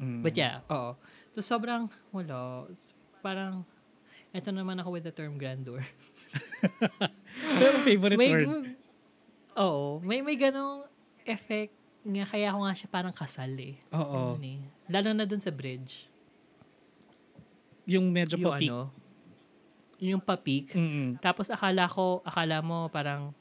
[0.00, 0.20] Mm.
[0.24, 0.96] But yeah, oo.
[1.32, 2.68] So sobrang, wala,
[3.20, 3.64] parang,
[4.32, 5.80] eto naman ako with the term grandeur.
[7.60, 8.75] Pero favorite may, word.
[9.56, 10.00] Oo.
[10.04, 10.84] May, may ganong
[11.24, 11.72] effect
[12.06, 13.74] nga, kaya ako nga siya parang kasal eh.
[13.90, 14.36] Oo.
[14.38, 14.60] Ganun eh.
[14.86, 16.06] Lalo na dun sa bridge.
[17.86, 18.70] Yung medyo yung papik.
[18.70, 18.78] ano,
[19.96, 20.66] yung papik.
[20.76, 21.08] Mm-mm.
[21.18, 23.32] Tapos akala ko, akala mo parang,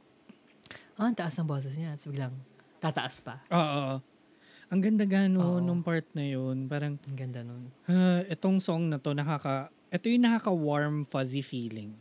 [0.95, 1.93] ah, ang taas ng boses niya.
[1.93, 2.33] Tapos biglang,
[2.79, 3.41] tataas pa.
[3.51, 3.99] Oo.
[4.73, 5.61] Ang ganda gano Oo.
[5.61, 6.65] nung part na yun.
[6.65, 7.69] Parang, Ang ganda nun.
[7.85, 11.93] ah, itong song na to, nakaka, ito yung nakaka-warm, fuzzy feeling.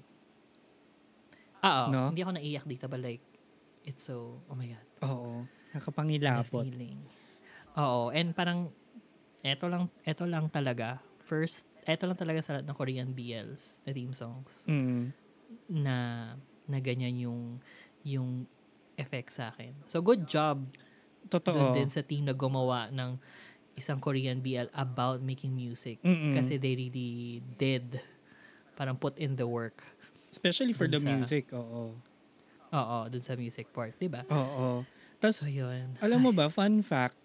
[1.60, 1.92] Ah, oo.
[1.92, 2.02] No?
[2.12, 3.24] Hindi ako naiyak dito, but like,
[3.84, 4.86] it's so, oh my God.
[5.02, 5.30] Oo.
[5.72, 6.64] Nakapangilapot.
[6.64, 7.00] feeling.
[7.74, 8.70] Oo, and parang,
[9.40, 13.90] eto lang, eto lang talaga, first, eto lang talaga sa lahat ng Korean BLs, na
[13.90, 15.10] theme songs, Mm.
[15.68, 15.96] na,
[16.64, 17.40] na ganyan yung,
[18.02, 18.46] yung
[18.94, 19.74] effect sa akin.
[19.86, 20.64] So, good job
[21.26, 21.52] Totoo.
[21.52, 23.18] dun din sa team na gumawa ng
[23.74, 25.98] isang Korean BL about making music.
[26.00, 26.30] Mm-mm.
[26.32, 27.98] Kasi they really did
[28.74, 29.82] parang put in the work.
[30.30, 31.50] Especially for the sa- music.
[31.50, 31.98] Oo.
[32.74, 34.26] Oo, dun sa music part, di ba?
[34.26, 34.82] Oo.
[35.22, 35.94] Tapos, So, yun.
[36.02, 37.16] alam mo ba, fun fact,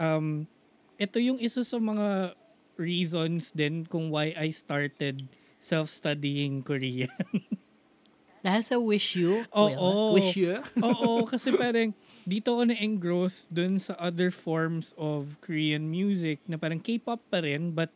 [0.00, 0.48] um,
[0.96, 2.32] ito yung isa sa mga
[2.74, 5.28] reasons din kung why I started
[5.60, 7.12] self-studying Korean.
[8.44, 9.72] Dahil sa Wish You, Oo.
[9.72, 11.96] well, Wish You, Oo, kasi parang
[12.28, 17.72] dito ako na-engross dun sa other forms of Korean music na parang K-pop pa rin
[17.72, 17.88] but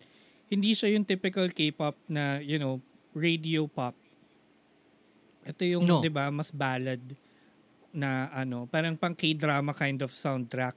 [0.48, 2.80] hindi siya yung typical K-pop na, you know,
[3.12, 3.92] radio pop.
[5.48, 5.98] Ito yung, No.
[5.98, 7.00] 'di ba, mas ballad
[7.88, 10.76] na ano, parang pang K-drama kind of soundtrack.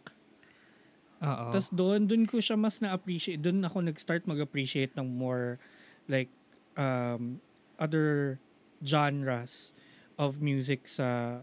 [1.22, 1.52] Oo.
[1.52, 3.38] Tapos doon, doon ko siya mas na-appreciate.
[3.38, 5.60] Doon ako nag-start mag-appreciate ng more
[6.08, 6.32] like
[6.74, 7.38] um,
[7.78, 8.40] other
[8.82, 9.76] genres
[10.16, 11.42] of music sa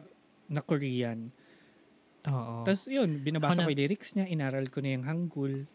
[0.48, 1.30] na Korean.
[2.26, 2.64] Oo.
[2.64, 5.68] Tapos yun, binabasa Ako ko na- yung lyrics niya, inaral ko na yung Hangul.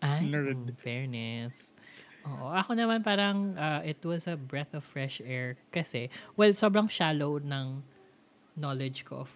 [0.00, 0.72] Ay, nerd.
[0.78, 1.74] fairness.
[2.24, 2.48] Oo.
[2.52, 7.36] Ako naman parang uh, it was a breath of fresh air kasi, well, sobrang shallow
[7.36, 7.84] ng
[8.56, 9.32] knowledge ko of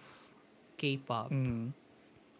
[0.79, 1.29] K-pop.
[1.29, 1.75] Mm.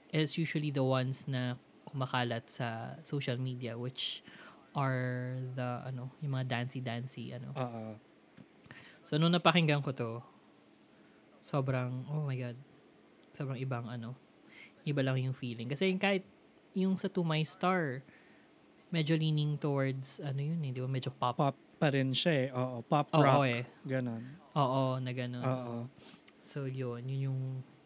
[0.10, 1.54] It's usually the ones na
[1.86, 4.26] kumakalat sa social media which
[4.74, 7.54] are the, ano, yung mga dancey-dancey, ano.
[7.54, 7.98] Oo.
[9.06, 10.12] So, nung napakinggan ko to,
[11.42, 12.58] sobrang, oh my God,
[13.34, 14.14] sobrang ibang ano,
[14.86, 15.70] iba lang yung feeling.
[15.70, 16.26] Kasi kahit
[16.74, 18.06] yung sa To My Star,
[18.90, 20.90] medyo leaning towards, ano yun eh, di ba?
[20.90, 21.38] Medyo pop.
[21.38, 22.48] Pop pa rin siya eh.
[22.52, 23.46] Oo, pop Oo rock.
[23.48, 23.64] eh.
[23.86, 24.24] Ganon.
[24.54, 25.44] Oo, na ganun.
[25.44, 25.76] Oo.
[26.42, 27.06] So, yun.
[27.06, 27.40] Yun yung,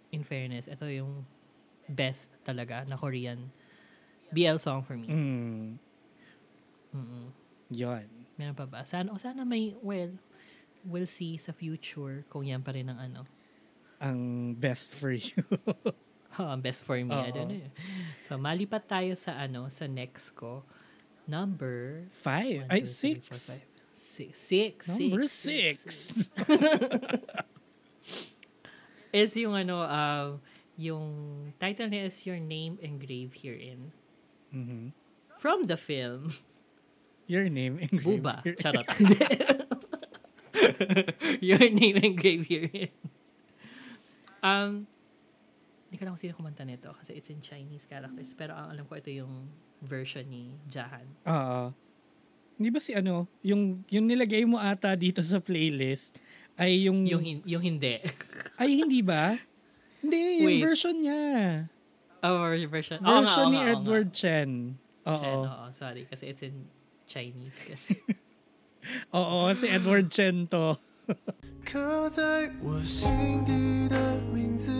[0.09, 1.25] in fairness, ito yung
[1.85, 3.51] best talaga na Korean
[4.31, 5.05] BL song for me.
[5.05, 5.65] Mm.
[6.93, 7.27] Mm-mm.
[7.69, 8.05] Yun.
[8.37, 8.81] Meron pa ba?
[8.85, 10.13] Sana, o sana may, well,
[10.81, 13.21] we'll see sa future kung yan pa rin ang ano,
[14.03, 15.31] Ang best for you.
[16.35, 17.07] Oh, ang best for me.
[17.07, 17.35] I Oo.
[17.39, 17.71] don't know.
[18.19, 20.65] So, malipat tayo sa ano, sa next ko.
[21.25, 22.67] Number Five.
[22.67, 23.49] one, Ay, two, three, four, six.
[23.49, 23.65] five.
[23.93, 24.39] Six.
[24.39, 24.89] Six.
[24.89, 26.29] Number six, six.
[29.13, 30.33] is yung ano, uh,
[30.75, 31.13] yung
[31.61, 33.93] title niya is Your Name Engraved Herein.
[34.49, 34.91] Mhm.
[35.37, 36.33] From the film,
[37.27, 38.43] Your name engraved Buba.
[38.43, 38.55] here.
[38.59, 38.83] Charot.
[41.41, 42.91] Your Name Engraved Herein.
[44.43, 44.87] Um,
[45.87, 48.35] hindi ko lang kung sino kumanta nito kasi it's in Chinese characters.
[48.35, 49.47] Pero ang alam ko ito yung
[49.82, 51.06] version ni Jahan.
[51.24, 51.70] Oo.
[52.58, 56.18] Hindi ba si ano, yung, yung nilagay mo ata dito sa playlist
[56.58, 58.02] ay yung, Yung, hin- yung hindi.
[58.58, 59.38] ay hindi ba?
[60.02, 60.62] Hindi, yung Wait.
[60.62, 61.66] version niya.
[62.18, 62.98] Our version.
[62.98, 63.74] Oo nga, Version oo ni nga, oo nga.
[63.78, 64.50] Edward Chen.
[65.06, 65.14] Oo.
[65.22, 66.02] Chen, oo, sorry.
[66.10, 66.66] Kasi it's in
[67.06, 67.94] Chinese kasi.
[69.14, 70.74] Oo, si Edward Chen to.
[71.64, 73.08] 刻在我心
[73.44, 73.96] 底的
[74.34, 74.70] 名字，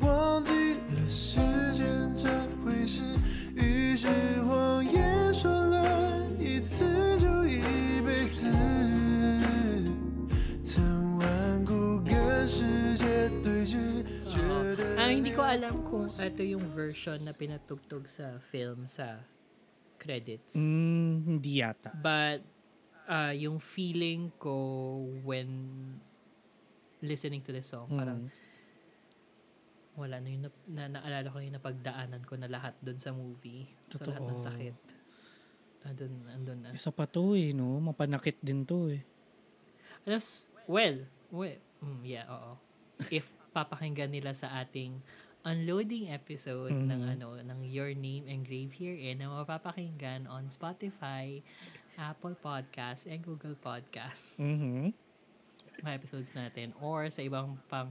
[0.00, 0.50] 忘记
[0.90, 1.38] 了时
[1.72, 1.84] 间
[2.14, 2.28] 这
[2.64, 3.00] 回事。
[3.54, 4.06] 于是
[15.07, 19.23] 得 Ang Ah, hindi ko alam kung ito yung version na pinatugtog sa film sa
[19.95, 20.59] credits.
[20.59, 21.95] Mm, hindi yata.
[21.95, 22.43] But
[23.07, 24.51] uh, yung feeling ko
[25.23, 25.47] when
[26.99, 28.35] listening to the song, parang Mm.
[29.95, 33.15] wala na yung na, na, naalala ko na yung napagdaanan ko na lahat doon sa
[33.15, 33.71] movie.
[33.87, 34.47] So lahat ng Totoo.
[34.51, 34.75] sakit.
[35.87, 36.69] Andun, andun na.
[36.75, 37.79] Isa pa to eh, no?
[37.79, 39.07] Mapanakit din to eh.
[40.03, 40.99] Alam, s- well,
[41.31, 42.59] well, mm, yeah, oo.
[43.07, 45.01] If papakinggan nila sa ating
[45.41, 47.11] unloading episode ng Mhm.
[47.17, 51.41] ano ng Your Name Engraved Herein na mapapakinggan on Spotify,
[51.95, 54.93] Apple Podcast, and Google Podcast Mhm.
[55.77, 57.89] mga episodes natin or sa ibang pang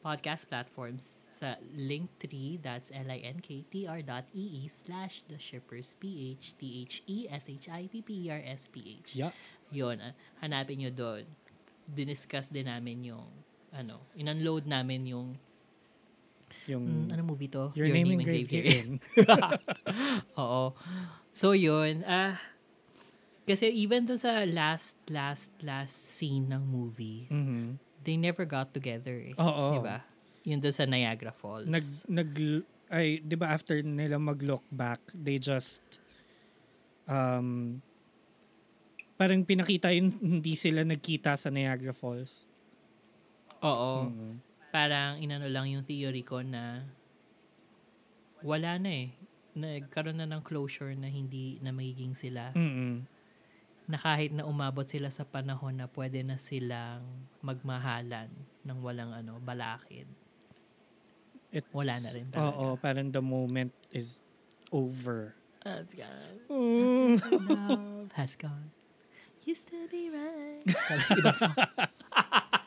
[0.00, 9.08] podcast platforms sa Linktree, that's L-I-N-K-T-R dot E-E slash The Shippers P-H T-H-E-S-H-I-P-P-E-R-S-P-H.
[9.14, 9.30] Yeah.
[9.68, 11.26] Yun, ah, hanapin nyo doon.
[11.84, 13.26] Diniscuss din namin yung,
[13.72, 15.28] ano, in-unload namin yung,
[16.66, 17.70] Yung mm, ano movie to?
[17.78, 18.98] Your, name, engraved herein.
[20.42, 20.74] Oo.
[21.30, 22.02] So, yun.
[22.02, 22.42] Ah,
[23.46, 27.78] kasi even to sa last, last, last scene ng movie, Mhm.
[28.02, 29.34] they never got together eh.
[29.38, 29.78] Oo.
[29.78, 30.02] Diba?
[30.42, 31.66] Yun doon sa Niagara Falls.
[31.66, 32.30] Nag, nag,
[32.90, 35.82] ay, di ba after nila mag-look back, they just,
[37.06, 37.78] um,
[39.14, 42.45] parang pinakita yun, hindi sila nagkita sa Niagara Falls.
[43.62, 44.10] Oo.
[44.10, 44.30] Mhm.
[44.68, 46.84] Parang inano lang yung theory ko na
[48.44, 49.08] wala na eh.
[49.56, 52.52] Nagkaroon na ng closure na hindi na magiging sila.
[52.52, 53.08] Mhm.
[53.86, 57.06] Na kahit na umabot sila sa panahon na pwede na silang
[57.40, 58.28] magmahalan
[58.66, 60.04] ng walang ano, balakid.
[61.54, 62.52] It's- Wala na rin talaga.
[62.52, 64.20] Oo, parang the moment is
[64.74, 65.32] over.
[65.64, 66.36] Has gone.
[66.50, 67.16] Mm.
[67.48, 68.70] Love has gone.
[69.46, 70.60] Used to be right.
[71.18, 71.54] Ibang song.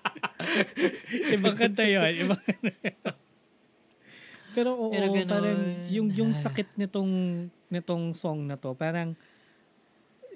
[1.35, 2.27] ibang kanta yun.
[2.27, 3.15] Ibang kanta yun.
[4.49, 5.29] Pero oo, Pero ganun.
[5.29, 5.59] parang
[5.93, 7.11] yung, yung sakit nitong,
[7.69, 9.13] nitong song na to, parang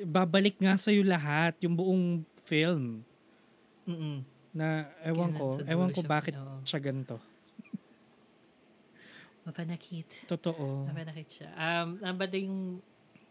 [0.06, 2.06] babalik nga sa'yo lahat, yung buong
[2.46, 3.02] film.
[3.90, 4.22] Mm-mm.
[4.54, 6.62] Na ewan Kaya ko, ewan ko bakit oo.
[6.62, 7.18] siya ganito.
[9.44, 10.30] Mapanakit.
[10.30, 10.88] Totoo.
[10.88, 11.50] Mapanakit siya.
[11.58, 12.80] Um, um, but yung,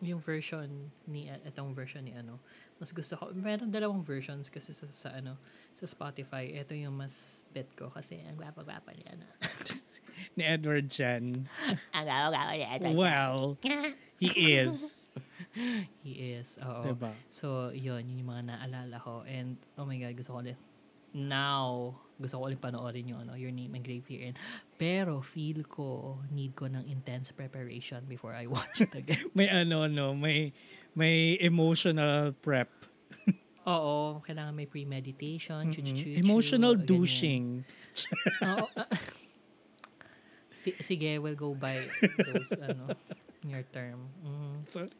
[0.03, 2.43] yung version ni, itong version ni ano,
[2.83, 5.39] mas gusto ko, meron dalawang versions kasi sa, sa ano,
[5.79, 6.51] sa Spotify.
[6.51, 9.29] Ito yung mas bet ko kasi ang gwapa-gwapa niya na.
[10.37, 11.47] Ni Edward Chen.
[11.97, 12.69] ang gwapa-gwapa niya.
[12.99, 13.63] Well,
[14.19, 15.07] he is.
[16.03, 16.59] He is.
[16.59, 16.91] Oo.
[16.91, 17.15] Diba?
[17.31, 19.23] So, yun, yun yung mga naalala ko.
[19.23, 20.59] And, oh my God, gusto ko ulit.
[21.13, 24.37] Now, gusto ko ulit panoorin yung ano, Your Name Engraved Herein.
[24.79, 29.29] Pero, feel ko, need ko ng intense preparation before I watch it again.
[29.37, 30.53] May ano, no, may,
[30.97, 32.71] may emotional prep.
[33.63, 36.89] Oo, kailangan may premeditation, chu-chu-chu, Emotional ganyan.
[36.89, 37.45] douching.
[38.43, 38.67] Oo.
[40.51, 41.79] si, sige, we'll go by
[42.27, 42.91] those, ano,
[43.47, 44.11] your term.
[44.25, 44.55] Mm.
[44.67, 44.91] Sorry.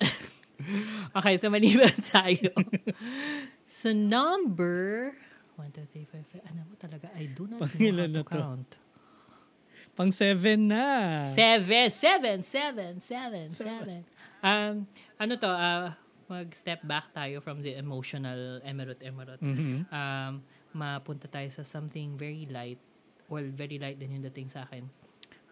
[1.18, 2.54] Okay, so maliban tayo.
[3.72, 5.16] Sa number,
[5.56, 8.20] 1, 2, 3, 4, 5, ano mo talaga, I do not know Pangilan how na
[8.20, 8.36] to to?
[8.36, 8.70] count.
[9.92, 10.88] Pang seven na.
[11.32, 14.00] Seven, seven, seven, seven, seven.
[14.44, 14.84] Um,
[15.16, 15.88] ano to, uh,
[16.28, 19.40] mag-step back tayo from the emotional emerald-emerald.
[19.40, 19.88] Mhm.
[19.88, 20.32] Um,
[20.72, 22.80] mapunta tayo sa something very light.
[23.28, 24.88] Well, very light din yung dating sa akin.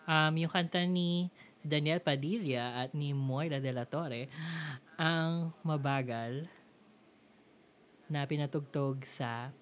[0.08, 1.28] Um, yung kanta ni
[1.60, 4.28] Daniel Padilla at ni Moira de la Torre,
[4.96, 6.48] ang mabagal
[8.10, 9.54] na pinatugtog sa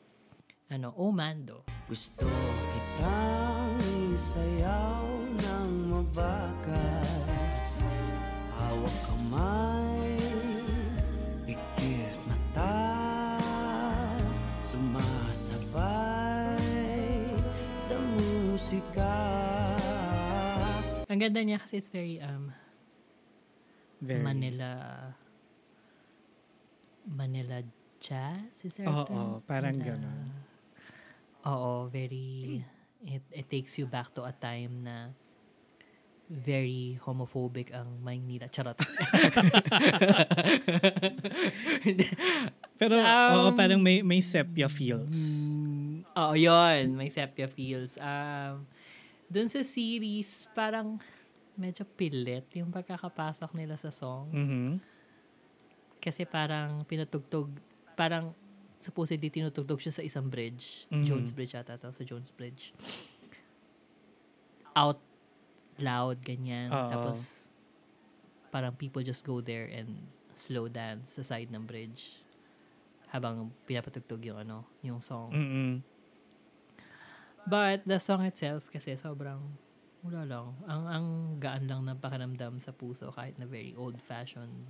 [0.73, 1.69] ano, Omando.
[1.85, 2.25] Gusto
[2.73, 3.77] kitang
[4.13, 5.05] isayaw
[5.37, 7.29] ng mabagal
[8.53, 10.17] Hawak kamay,
[11.49, 12.77] pikit mata
[14.61, 15.81] Sumasabay
[17.81, 19.21] sa musika
[21.09, 22.53] Ang ganda niya kasi it's very um,
[24.05, 24.21] very.
[24.21, 25.17] Manila
[27.09, 27.65] Manila
[27.99, 29.29] jazz is there a Oo, term?
[29.45, 30.29] parang Manila- ganon.
[31.45, 32.63] Oo, very
[33.01, 35.11] it it takes you back to a time na
[36.29, 38.47] very homophobic ang Maynila.
[38.47, 38.77] Charot.
[42.77, 45.17] Pero, Um, oo, parang may, may sepia feels.
[45.43, 46.95] Mm, Oo, yun.
[46.95, 47.97] May sepia feels.
[47.97, 48.67] Um,
[49.27, 51.01] dun sa series, parang
[51.55, 54.31] medyo pilit yung pagkakapasok nila sa song.
[54.31, 54.69] Mhm.
[55.99, 57.51] Kasi parang pinatugtog,
[57.99, 58.31] parang
[58.79, 60.87] supposedly tinutugtog siya sa isang bridge.
[60.95, 61.03] Mhm.
[61.03, 62.71] Jones Bridge ata to, sa Jones Bridge.
[64.79, 65.03] Out
[65.83, 66.71] loud, ganyan.
[66.71, 66.91] Oo.
[66.95, 67.51] Tapos,
[68.55, 70.07] parang people just go there and
[70.39, 72.23] slow dance sa side ng bridge
[73.11, 75.35] habang pinapatugtog yung ano, yung song.
[75.35, 75.83] Mm-mm.
[77.49, 79.41] But the song itself kasi sobrang
[80.05, 80.55] wala lang.
[80.69, 81.07] Ang ang
[81.43, 84.69] gaan lang ng pakiramdam sa puso kahit na very old-fashioned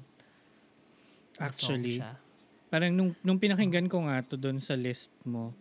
[1.37, 2.17] na song Actually, siya.
[2.69, 5.57] Parang nung, nung pinakinggan ko nga to doon sa list mo,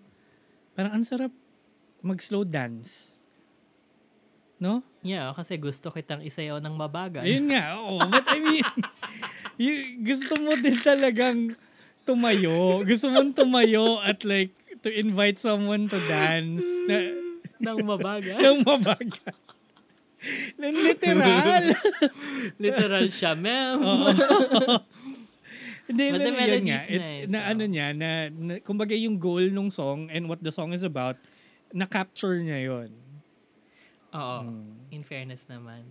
[0.75, 1.31] parang ang sarap
[2.03, 3.15] mag-slow dance.
[4.57, 4.81] No?
[5.05, 7.23] Yeah, kasi gusto kitang isayaw ng mabagal.
[7.23, 8.01] Ayun nga, oo.
[8.09, 8.65] But I mean,
[9.61, 11.53] y- gusto mo din talagang
[12.03, 12.81] tumayo.
[12.83, 14.53] Gusto mong tumayo at like,
[14.85, 17.11] to invite someone to dance na,
[17.71, 18.37] ng mabagal.
[18.37, 19.33] ng mabaga.
[20.57, 21.63] Ng literal.
[22.57, 23.77] Literal siya, ma'am.
[25.87, 26.81] Hindi, the na, yun nga.
[26.83, 27.51] It- na oh.
[27.55, 31.15] ano niya, na, na, kumbaga yung goal nung song and what the song is about,
[31.71, 32.91] na-capture niya yun.
[34.11, 34.37] Oo.
[34.43, 34.91] Mm.
[34.91, 35.87] In fairness naman.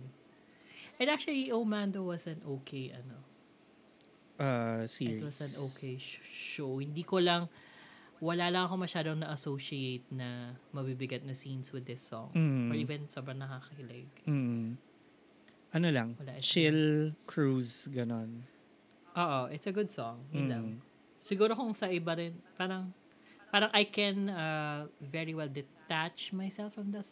[1.01, 3.25] And actually, Omando was an okay, ano,
[4.37, 5.25] Uh, it series.
[5.25, 6.77] was an okay sh- show.
[6.77, 7.49] Hindi ko lang,
[8.21, 12.29] wala lang ako masyadong na-associate na mabibigat na scenes with this song.
[12.37, 12.69] Mm.
[12.69, 14.05] Or even sobrang nakakakilig.
[14.29, 14.77] Mm.
[15.73, 18.45] Ano lang, Wala, chill cruise, ganon.
[19.17, 20.21] Oo, it's a good song.
[20.29, 20.51] Yun Mm.
[20.53, 20.65] lang.
[21.25, 22.93] Siguro kung sa iba rin, parang,
[23.49, 27.09] parang I can uh, very well detach myself from this,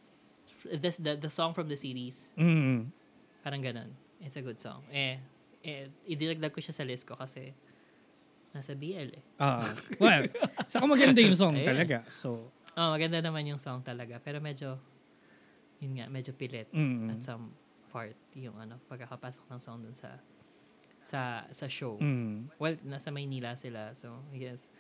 [0.69, 2.31] this the, the song from the series.
[2.37, 2.93] Mm.
[3.41, 3.89] Parang ganun.
[4.21, 4.85] It's a good song.
[4.93, 5.17] Eh,
[5.65, 7.51] eh idinagdag ko siya sa list ko kasi
[8.55, 9.23] nasa BL eh.
[9.41, 9.67] Ah,
[9.99, 10.29] well,
[10.71, 11.67] saka maganda yung song Ayan.
[11.67, 11.97] talaga.
[12.07, 14.19] So, Oh, maganda naman yung song talaga.
[14.19, 14.75] Pero medyo,
[15.79, 17.07] yun nga, medyo pilit mm.
[17.07, 17.55] at some
[17.87, 20.19] part yung ano, pagkakapasok ng song dun sa
[21.05, 22.01] sa sa show.
[22.01, 22.49] Mm.
[22.57, 23.93] Well, nasa Maynila sila.
[23.93, 24.73] So, I guess,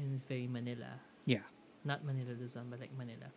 [0.00, 0.96] is very Manila.
[1.28, 1.44] Yeah.
[1.84, 3.28] Not Manila Luzon, but like Manila.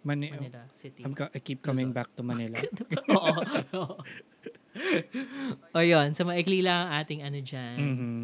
[0.00, 1.04] Mani- Manila City.
[1.04, 2.00] I'm co- I keep coming Luzon.
[2.00, 2.56] back to Manila.
[3.12, 3.32] Oo.
[3.76, 3.96] oo.
[5.76, 8.20] o yun, so maikli lang ang ating ano dyan, Mhm.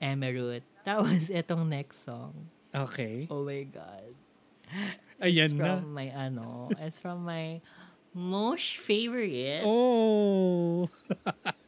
[0.00, 0.64] Emerald.
[0.80, 2.32] Tapos, etong next song.
[2.72, 3.28] Okay.
[3.28, 4.12] Oh my God.
[5.20, 5.76] Ayan It's na.
[5.80, 7.60] from my ano, it's from my
[8.12, 10.88] most favorite Oh!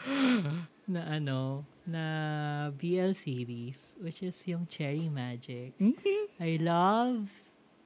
[0.90, 2.04] na ano, na
[2.74, 5.74] BL series, which is yung Cherry Magic.
[5.78, 6.34] Mhm.
[6.40, 7.30] I love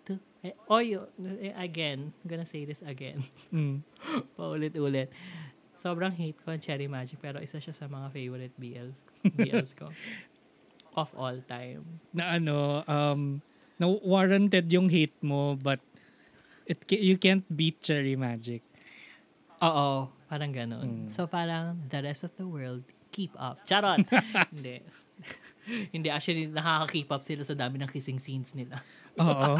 [0.07, 1.09] to, eh, oh, yun,
[1.40, 3.24] eh, again, I'm gonna say this again.
[3.52, 3.84] Mm.
[4.36, 5.09] Paulit-ulit.
[5.74, 8.94] Sobrang hate ko ang Cherry Magic, pero isa siya sa mga favorite BL,
[9.34, 9.90] BLs ko.
[11.00, 11.98] Of all time.
[12.14, 13.42] Na ano, um,
[13.82, 15.82] na warranted yung hate mo, but
[16.70, 18.62] it you can't beat Cherry Magic.
[19.59, 21.06] Oo, parang ganun.
[21.06, 21.08] Mm.
[21.10, 23.62] So parang the rest of the world, keep up.
[23.64, 24.04] Charot!
[24.54, 24.82] Hindi.
[25.94, 28.82] Hindi, actually, nakaka-keep up sila sa dami ng kissing scenes nila.
[29.16, 29.56] Oo.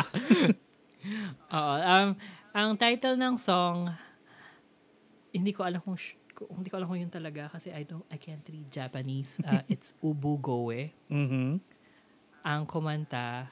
[1.56, 1.74] Oo.
[1.80, 2.08] Um,
[2.52, 3.88] ang title ng song,
[5.32, 8.04] hindi ko alam kung, sh- kung- hindi ko alam kung yun talaga kasi I don't,
[8.12, 9.40] I can't read Japanese.
[9.42, 10.92] Uh, it's Ubugoe.
[11.10, 11.58] Mhm.
[12.44, 13.48] Ang kumanta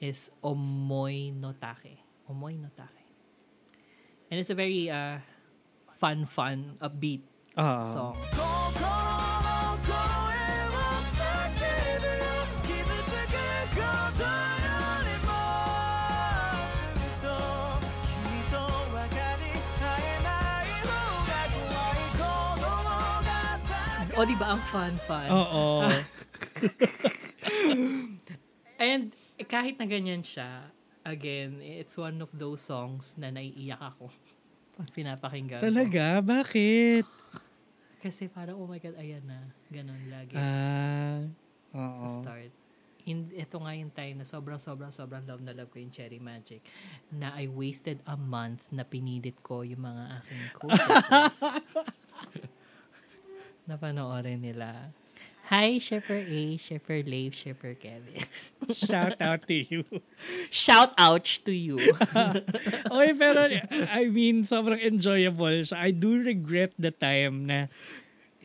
[0.00, 2.00] is Omoy no Take.
[2.26, 3.04] Omoy no Take.
[4.32, 5.20] And it's a very uh,
[6.04, 7.24] fun, fun, upbeat
[7.56, 8.12] uh, song.
[24.14, 24.54] O, oh, di ba?
[24.54, 25.26] Ang fun-fun.
[25.26, 25.90] Oo.
[28.78, 30.70] And eh, kahit na ganyan siya,
[31.02, 34.14] again, it's one of those songs na naiiyak ako
[34.74, 35.64] pag pinapakinggan ko.
[35.64, 36.06] Talaga?
[36.20, 37.06] Bakit?
[37.98, 39.40] Kasi parang, oh my God, ayan na.
[39.66, 41.24] Ganon lagi Ah.
[41.70, 42.06] sa Oo.
[42.12, 42.52] start.
[43.04, 46.16] In, ito nga yung time na sobrang, sobrang, sobrang love na love ko yung Cherry
[46.16, 46.64] Magic
[47.08, 51.38] na I wasted a month na pinilit ko yung mga aking co-workers
[53.68, 54.88] na panoorin nila.
[55.52, 58.24] Hi, Shipper A, Shipper Leif, Shipper Kevin.
[58.72, 59.84] Shout out to you.
[60.48, 61.76] Shout ouch to you.
[62.88, 63.44] okay, pero
[63.92, 65.84] I mean, sobrang enjoyable siya.
[65.84, 67.68] I do regret the time na,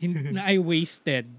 [0.04, 1.32] na I wasted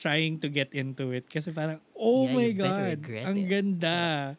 [0.00, 1.28] trying to get into it.
[1.28, 2.98] Kasi parang, oh Yeah, my God,
[3.28, 3.48] ang it.
[3.52, 4.36] ganda.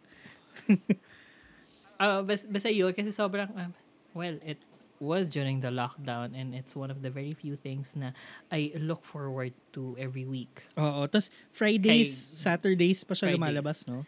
[2.02, 3.70] Uh, bas, basta yun, kasi sobrang, um,
[4.18, 4.58] well, it
[5.00, 8.16] was during the lockdown and it's one of the very few things na
[8.48, 10.64] I look forward to every week.
[10.76, 13.40] Oo, tapos Fridays, Kay- Saturdays pa siya Fridays.
[13.40, 14.08] lumalabas, no?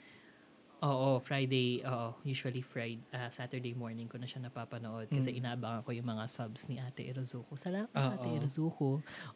[0.77, 3.01] Oo, Friday, oo, usually Friday,
[3.33, 7.57] Saturday morning ko na siya napapanood kasi inaabangan ko yung mga subs ni Ate Irozuko.
[7.57, 8.13] Salamat, Oo.
[8.13, 8.89] Ate Irozuko.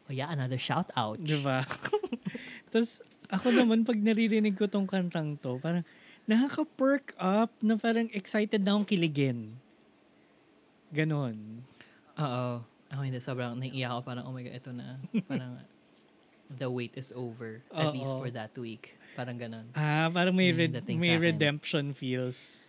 [0.06, 1.18] O yeah, another shout out.
[1.18, 1.66] Di ba?
[2.70, 5.82] tapos ako naman, pag naririnig ko tong kantang to, parang
[6.30, 9.58] nakaka-perk up na parang excited na akong kiligin.
[10.92, 11.64] Ganon.
[12.14, 12.60] Oo.
[12.86, 14.00] Ako hindi, sobrang naiiyak ako.
[14.04, 15.00] Parang, oh my God, ito na.
[15.24, 15.56] Parang,
[16.60, 17.64] the wait is over.
[17.72, 19.00] At least for that week.
[19.12, 19.72] Parang ganon.
[19.72, 21.24] Ah, parang may, Yun yung red- dating may sa akin.
[21.26, 22.68] redemption feels.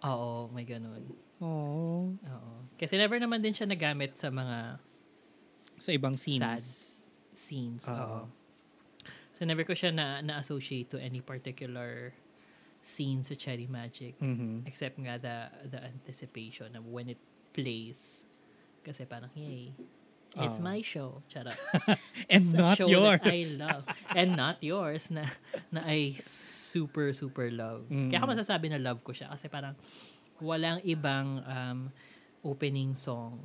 [0.00, 1.04] Oo, may ganon.
[1.38, 2.50] Oh, Oo.
[2.74, 4.80] Kasi never naman din siya nagamit sa mga
[5.76, 6.40] sa ibang scenes.
[6.40, 6.64] sad
[7.36, 7.84] scenes.
[7.86, 7.94] Oo.
[7.94, 8.20] Oo.
[9.34, 12.10] So never ko siya na, na-associate to any particular
[12.80, 14.18] scene sa Cherry Magic.
[14.18, 14.64] Mhm.
[14.64, 15.36] Except nga the,
[15.68, 17.20] the anticipation of when it
[17.52, 18.24] plays.
[18.82, 19.72] Kasi parang, yay.
[20.36, 20.66] It's Oo.
[20.68, 21.24] my show.
[21.26, 21.56] Charot.
[22.32, 23.20] And It's not show yours.
[23.24, 23.82] that I love.
[24.12, 25.24] And not yours na,
[25.72, 27.88] na I super, super love.
[27.88, 28.12] Mm.
[28.12, 29.72] Kaya ako masasabi na love ko siya kasi parang
[30.38, 31.78] walang ibang um,
[32.44, 33.40] opening song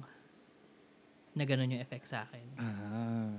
[1.33, 2.45] na ganun yung effect sa akin.
[2.59, 3.31] Ah.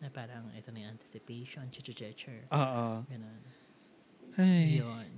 [0.00, 2.46] Na parang ito na yung anticipation, chuchuchecher.
[2.54, 3.04] Oo.
[3.10, 3.40] Ganun.
[4.38, 4.78] Ay.
[4.80, 5.10] Yun.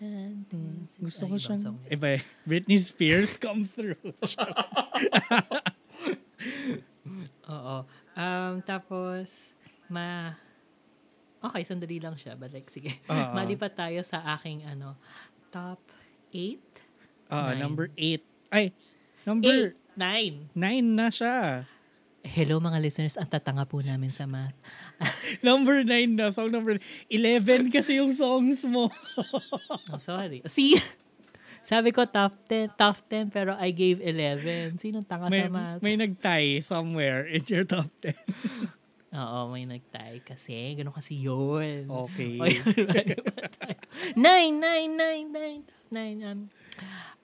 [0.00, 0.48] And
[0.96, 4.00] Gusto ko siyang, iba eh, Britney Spears come through.
[7.52, 7.76] Oo.
[8.16, 9.52] Um, tapos,
[9.92, 10.32] ma...
[11.40, 12.32] Okay, sandali lang siya.
[12.32, 12.96] But like, sige.
[13.12, 13.32] Oo.
[13.36, 14.96] Malipat tayo sa aking, ano,
[15.52, 15.80] top
[16.32, 16.56] 8?
[17.28, 17.60] Ah, Nine.
[17.60, 18.24] number 8.
[18.56, 18.72] Ay,
[19.28, 20.50] number 8?
[20.56, 20.56] 9.
[20.56, 21.68] 9 na siya.
[22.20, 24.52] Hello mga listeners, ang tatanga po namin sa math.
[25.46, 26.28] Number 9 na.
[26.28, 26.76] Song number
[27.08, 28.92] 11 kasi yung songs mo.
[29.90, 30.44] Oh, sorry.
[30.46, 30.78] See?
[31.60, 34.78] Sabi ko top 10, top 10, pero I gave 11.
[34.78, 35.80] Sinong tanga may, sa math?
[35.82, 38.14] may nag-tie somewhere in your top 10.
[39.20, 40.78] Oo, may nagtay kasi.
[40.78, 41.90] Ganun kasi yun.
[41.90, 42.38] Okay.
[42.38, 42.62] O, yun.
[44.14, 46.18] Nine, nine, nine, nine, top nine.
[46.22, 46.40] Um,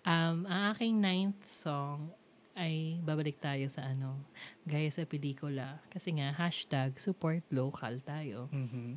[0.03, 2.11] um, ang aking ninth song
[2.57, 4.17] ay babalik tayo sa ano,
[4.65, 5.77] gaya sa pelikula.
[5.93, 8.49] Kasi nga, hashtag support local tayo.
[8.49, 8.97] Mhm.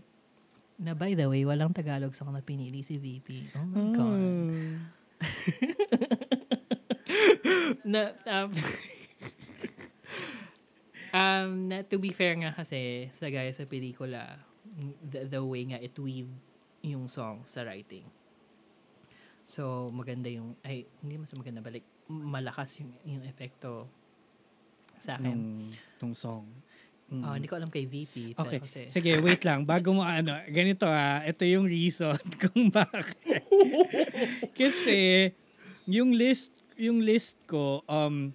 [0.80, 3.52] Na by the way, walang Tagalog song na pinili si VP.
[3.60, 4.24] Oh my God.
[4.24, 4.80] Oh.
[7.92, 8.50] na, um,
[11.20, 14.40] um, na, to be fair nga kasi, sa gaya sa pelikula,
[15.04, 16.32] the, the way nga it weave
[16.80, 18.08] yung song sa writing.
[19.44, 23.86] So, maganda yung, ay, hindi mas maganda, balik, malakas yung, yung epekto
[24.98, 25.30] sa akin.
[25.30, 25.46] Nung,
[26.02, 26.50] nung song.
[27.10, 27.24] Mm.
[27.26, 28.38] Oh, hindi ko alam kay VP.
[28.38, 28.60] Okay.
[28.62, 29.66] Kasi, Sige, wait lang.
[29.66, 33.46] Bago mo ano, ganito ah, ito yung reason kung bakit.
[34.60, 35.32] Kasi
[35.90, 38.34] yung list, yung list ko, um,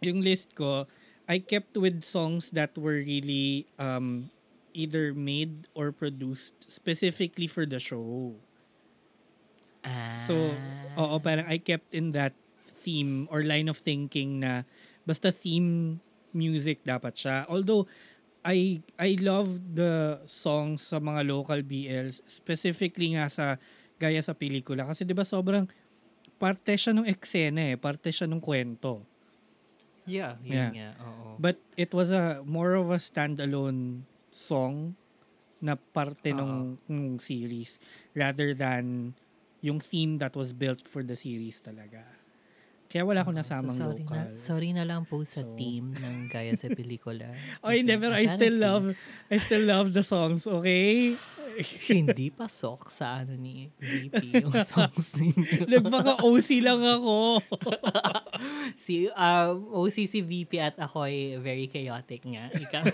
[0.00, 0.88] yung list ko,
[1.28, 4.32] I kept with songs that were really um,
[4.72, 8.32] either made or produced specifically for the show.
[9.84, 10.56] ah, So,
[10.96, 12.32] oo, parang I kept in that
[12.88, 14.64] theme or line of thinking na
[15.04, 16.00] basta theme
[16.32, 17.44] music dapat siya.
[17.52, 17.84] Although,
[18.40, 23.60] I I love the songs sa mga local BLs, specifically nga sa
[24.00, 24.88] gaya sa pelikula.
[24.88, 25.68] Kasi di ba sobrang
[26.40, 29.04] parte siya ng eksena eh, parte siya ng kwento.
[30.40, 30.96] yeah, Yeah.
[31.04, 31.36] Oo.
[31.36, 34.96] But it was a more of a standalone song
[35.60, 37.82] na parte nung, nung series
[38.14, 39.12] rather than
[39.58, 42.06] yung theme that was built for the series talaga.
[42.88, 44.16] Kaya wala akong nasamang so, sorry local.
[44.16, 47.28] Na, sorry na lang po sa So- team ng gaya sa pelikula.
[47.60, 48.96] Oh, hindi, pero I still love
[49.28, 51.14] I still love the songs, okay?
[51.90, 55.66] hindi pasok sa ano ni VP yung songs ninyo.
[55.66, 57.42] Nagpaka-OC lang ako.
[58.78, 62.46] si um, OCC VP at ako ay very chaotic nga.
[62.54, 62.84] Ikaw.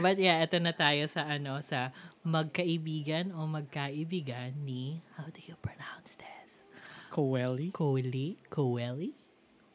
[0.00, 1.92] But yeah, ito na tayo sa ano sa
[2.24, 6.41] magkaibigan o magkaibigan ni how do you pronounce this?
[7.12, 7.68] Coeli?
[7.72, 8.36] Coeli?
[8.48, 9.12] Coeli?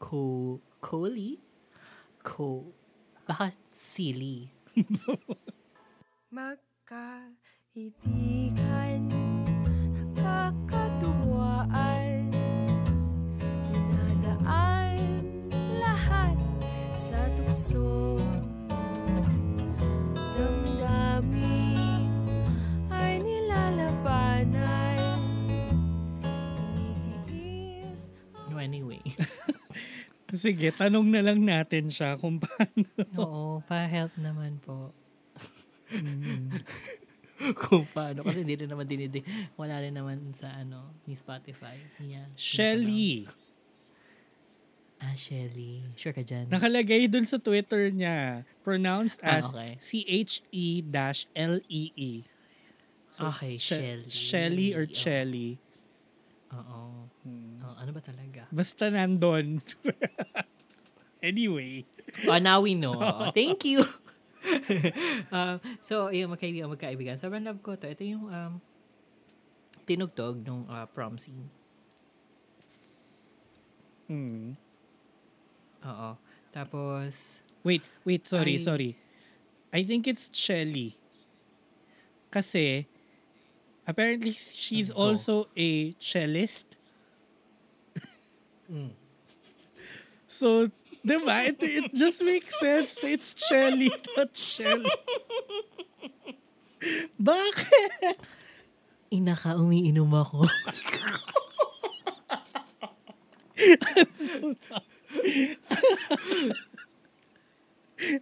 [0.00, 1.38] Co Coeli?
[2.24, 2.64] Co
[3.28, 4.50] Baka silly.
[6.34, 9.06] Magkaibigan,
[10.18, 12.27] nakakatuwaan
[30.28, 32.84] Sige, tanong na lang natin siya kung paano.
[33.16, 34.92] Oo, pa-help naman po.
[35.88, 36.52] Mm.
[37.54, 38.26] Kung paano.
[38.26, 39.22] Kasi hindi rin naman dinidi.
[39.54, 41.78] Wala rin naman sa ano, ni Spotify.
[41.96, 42.26] Niya.
[42.34, 43.24] Shelly.
[44.98, 45.86] Ah, Shelly.
[45.94, 46.50] Sure ka dyan?
[46.50, 48.42] Nakalagay dun sa Twitter niya.
[48.60, 49.72] Pronounced Ah, as E okay.
[49.78, 50.82] C-H-E-L-E-E.
[53.16, 54.10] okay, She- Shelly.
[54.10, 54.92] Shelly or Oo.
[54.92, 55.50] Chelly.
[56.52, 56.80] Oo.
[57.62, 58.37] Oh, ano ba talaga?
[58.48, 59.60] Basta nandun.
[61.22, 61.84] anyway.
[62.24, 62.96] Oh, now we know.
[62.96, 63.84] Oh, thank you.
[65.28, 67.20] um, so, yung magkaibigan, magkaibigan.
[67.20, 67.84] Sobrang love ko to.
[67.84, 68.52] Ito yung um,
[69.84, 71.52] tinugtog nung uh, prom scene.
[74.08, 74.56] Hmm.
[75.84, 76.16] Oo.
[76.48, 78.90] Tapos, Wait, wait, sorry, I- sorry.
[79.68, 80.96] I think it's Shelly.
[82.32, 82.88] Kasi,
[83.84, 86.77] apparently she's also a cellist.
[88.70, 88.92] Mm.
[90.28, 90.68] So,
[91.00, 91.48] di ba?
[91.48, 93.00] It, it just makes sense.
[93.02, 94.92] It's Shelly, not Shelly.
[97.18, 98.38] Bakit?
[99.10, 100.44] inaka umiinom ako.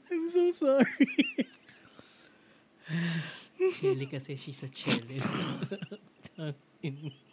[0.06, 1.06] I'm so sorry.
[3.74, 5.34] Shelly kasi she's a cellist.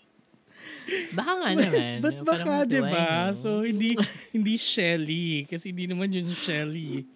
[1.15, 1.95] baka nga naman.
[2.03, 3.31] Ba't baka, di ba?
[3.31, 3.37] know?
[3.37, 3.95] So, hindi,
[4.35, 5.47] hindi Shelly.
[5.47, 7.07] Kasi hindi naman yun Shelly.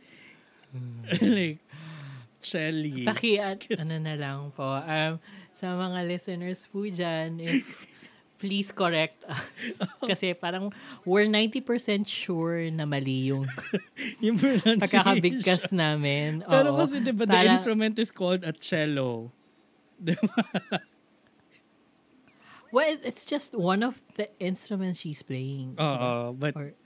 [0.72, 1.04] Hmm.
[1.36, 1.60] like,
[2.42, 3.04] Shelly.
[3.04, 5.20] Paki, at, ano na lang po, um,
[5.52, 7.66] sa mga listeners po dyan, if
[8.38, 9.82] please correct us.
[10.10, 10.70] Kasi parang
[11.04, 13.50] we're 90% sure na mali yung
[14.22, 14.78] yung pronunciation.
[14.78, 16.46] pagkakabigkas namin.
[16.46, 16.78] Pero Oo.
[16.78, 19.34] kasi, di ba, the Para- instrument is called a cello.
[19.98, 20.38] Di ba?
[22.78, 25.82] Well, it's just one of the instruments she's playing.
[25.82, 26.78] Oo, but Or,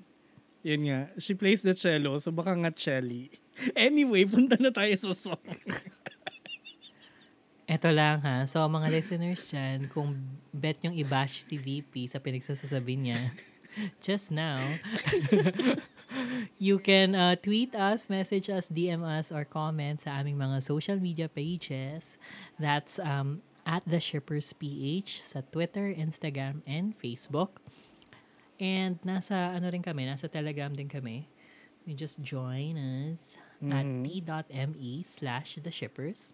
[0.64, 3.28] yun nga, she plays the cello, so baka nga Shelly.
[3.76, 5.44] Anyway, punta na tayo sa song.
[7.76, 8.48] eto lang ha.
[8.48, 10.16] So, mga listeners dyan, kung
[10.56, 13.20] bet yung i-bash si VP sa pinagsasasabi niya,
[14.08, 14.64] just now,
[16.56, 20.96] you can uh, tweet us, message us, DM us, or comment sa aming mga social
[20.96, 22.16] media pages.
[22.56, 27.62] That's um, at The Shippers PH sa Twitter, Instagram, and Facebook.
[28.62, 31.26] And nasa ano rin kami, nasa Telegram din kami.
[31.86, 36.34] You just join us at t.me slash The Shippers.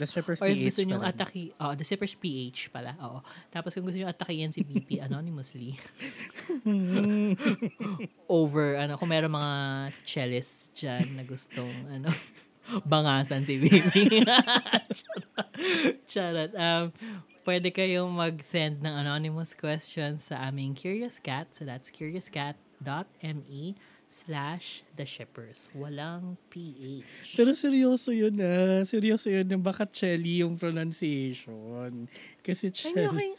[0.00, 3.20] The Shippers Or PH gusto nyo ataki, oh, The Shippers PH pala, oo.
[3.52, 5.76] Tapos kung gusto nyo atakihin si VP anonymously,
[8.40, 9.52] over, ano, kung meron mga
[10.08, 12.08] cellists dyan na gustong, ano,
[12.86, 14.24] bangasan si VP.
[16.10, 16.52] Charot.
[16.54, 16.92] Um,
[17.44, 21.50] pwede kayong mag-send ng anonymous questions sa aming Curious Cat.
[21.56, 23.76] So that's curiouscat.me
[24.10, 25.70] slash the shippers.
[25.70, 27.38] Walang PH.
[27.38, 28.82] Pero seryoso yun ah.
[28.82, 29.46] Seryoso yun.
[29.46, 32.10] yung Baka Chelly yung pronunciation.
[32.42, 32.90] Kasi okay.
[32.90, 33.30] Chelly.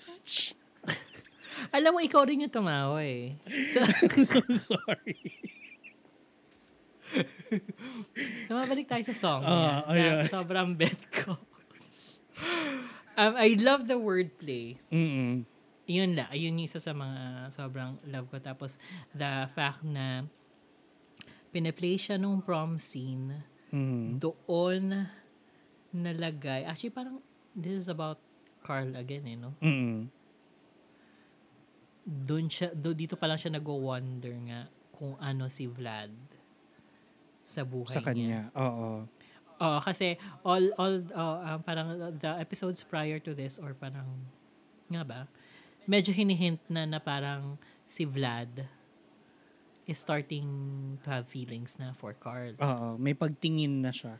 [1.75, 3.35] Alam mo, ikaw rin yung tumawa eh.
[3.75, 3.83] So,
[4.23, 5.19] so sorry.
[8.47, 9.41] so mabalik tayo sa song.
[9.43, 10.29] Ah, niya, na ayan.
[10.29, 11.35] sobrang bet ko.
[13.15, 14.79] um, I love the wordplay.
[14.89, 15.43] Mm-mm.
[15.85, 18.39] Yun la, yun yung isa sa mga sobrang love ko.
[18.39, 18.79] Tapos,
[19.11, 20.23] the fact na
[21.51, 24.19] pinaplay siya nung prom scene, Mm.
[24.19, 25.07] doon
[25.91, 26.67] nalagay.
[26.67, 27.23] Actually, parang,
[27.55, 28.19] this is about
[28.59, 29.55] Carl again eh, no?
[29.63, 30.11] Mm-mm.
[32.03, 36.11] Doon siya, do, dito pa lang siya nag-wonder nga kung ano si Vlad
[37.51, 38.07] sa buhay Sa niya.
[38.07, 38.41] kanya.
[38.55, 39.03] Oo.
[39.61, 44.07] Oo, kasi all all um, parang the episodes prior to this or parang
[44.87, 45.21] nga ba?
[45.85, 48.63] Medyo hinihint na na parang si Vlad
[49.83, 50.47] is starting
[51.03, 52.55] to have feelings na for Carl.
[52.57, 52.95] Oo.
[52.95, 54.17] May pagtingin na siya.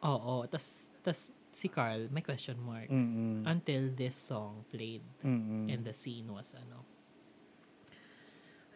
[0.00, 3.40] Oo, tas tas si Carl may question mark Mm-mm.
[3.48, 5.72] until this song played Mm-mm.
[5.72, 6.84] and the scene was ano.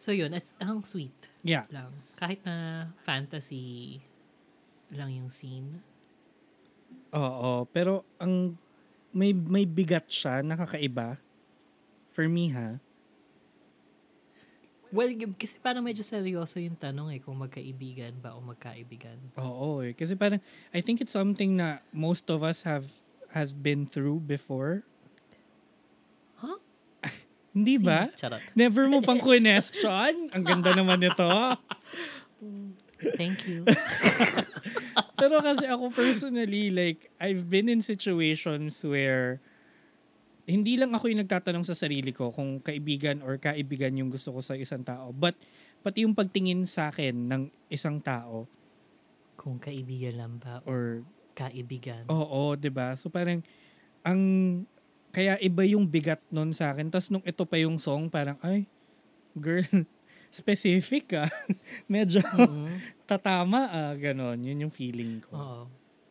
[0.00, 1.12] So yun, it's ang sweet
[1.44, 1.68] Yeah.
[1.68, 1.92] lang.
[2.16, 4.00] Kahit na fantasy
[4.88, 5.84] lang yung scene.
[7.12, 7.68] Oo.
[7.68, 8.56] Pero ang
[9.12, 11.20] may may bigat siya, nakakaiba.
[12.10, 12.80] For me ha.
[14.90, 19.14] Well, kasi parang medyo seryoso yung tanong eh, kung magkaibigan ba o magkaibigan.
[19.38, 19.94] Oo eh.
[19.94, 20.42] Kasi parang,
[20.74, 22.90] I think it's something na most of us have
[23.30, 24.82] has been through before.
[27.50, 28.06] Hindi ba?
[28.14, 28.42] Charot.
[28.54, 30.30] Never mo pang question?
[30.30, 31.26] Ang ganda naman nito.
[33.18, 33.64] Thank you.
[35.20, 39.40] Pero kasi ako personally, like, I've been in situations where
[40.44, 44.40] hindi lang ako yung nagtatanong sa sarili ko kung kaibigan or kaibigan yung gusto ko
[44.42, 45.12] sa isang tao.
[45.14, 45.38] But
[45.80, 47.42] pati yung pagtingin sa akin ng
[47.72, 48.44] isang tao
[49.40, 51.00] Kung kaibigan lang ba or
[51.32, 52.04] kaibigan.
[52.12, 52.92] oo, 'di ba?
[52.92, 53.40] So parang
[54.04, 54.20] ang
[55.10, 56.90] kaya iba yung bigat nun sa akin.
[56.90, 58.66] Tapos nung ito pa yung song, parang ay
[59.34, 59.66] girl,
[60.30, 61.30] specific ah.
[61.90, 62.78] Medyo Mm-mm.
[63.10, 64.38] tatama ah, ganon.
[64.38, 65.34] Yun yung feeling ko.
[65.34, 65.62] Oo.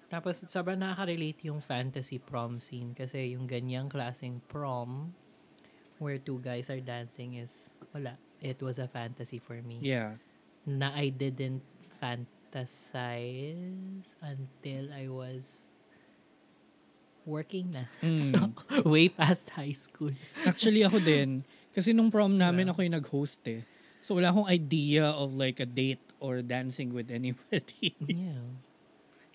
[0.10, 5.14] Tapos sobrang nakaka-relate yung fantasy prom scene kasi yung ganyang klaseng prom
[6.02, 8.18] where two guys are dancing is wala.
[8.42, 9.78] It was a fantasy for me.
[9.86, 10.18] Yeah.
[10.66, 11.62] Na I didn't
[12.02, 15.69] fantasize until I was
[17.30, 17.86] working na.
[18.02, 18.18] Mm.
[18.18, 18.38] So,
[18.84, 20.18] way past high school.
[20.42, 21.46] Actually ako din.
[21.70, 22.74] Kasi nung prom namin Yeah.
[22.74, 23.62] ako yung nag-host eh.
[24.02, 27.94] So wala akong idea of like a date or dancing with anybody.
[28.10, 28.58] Yeah.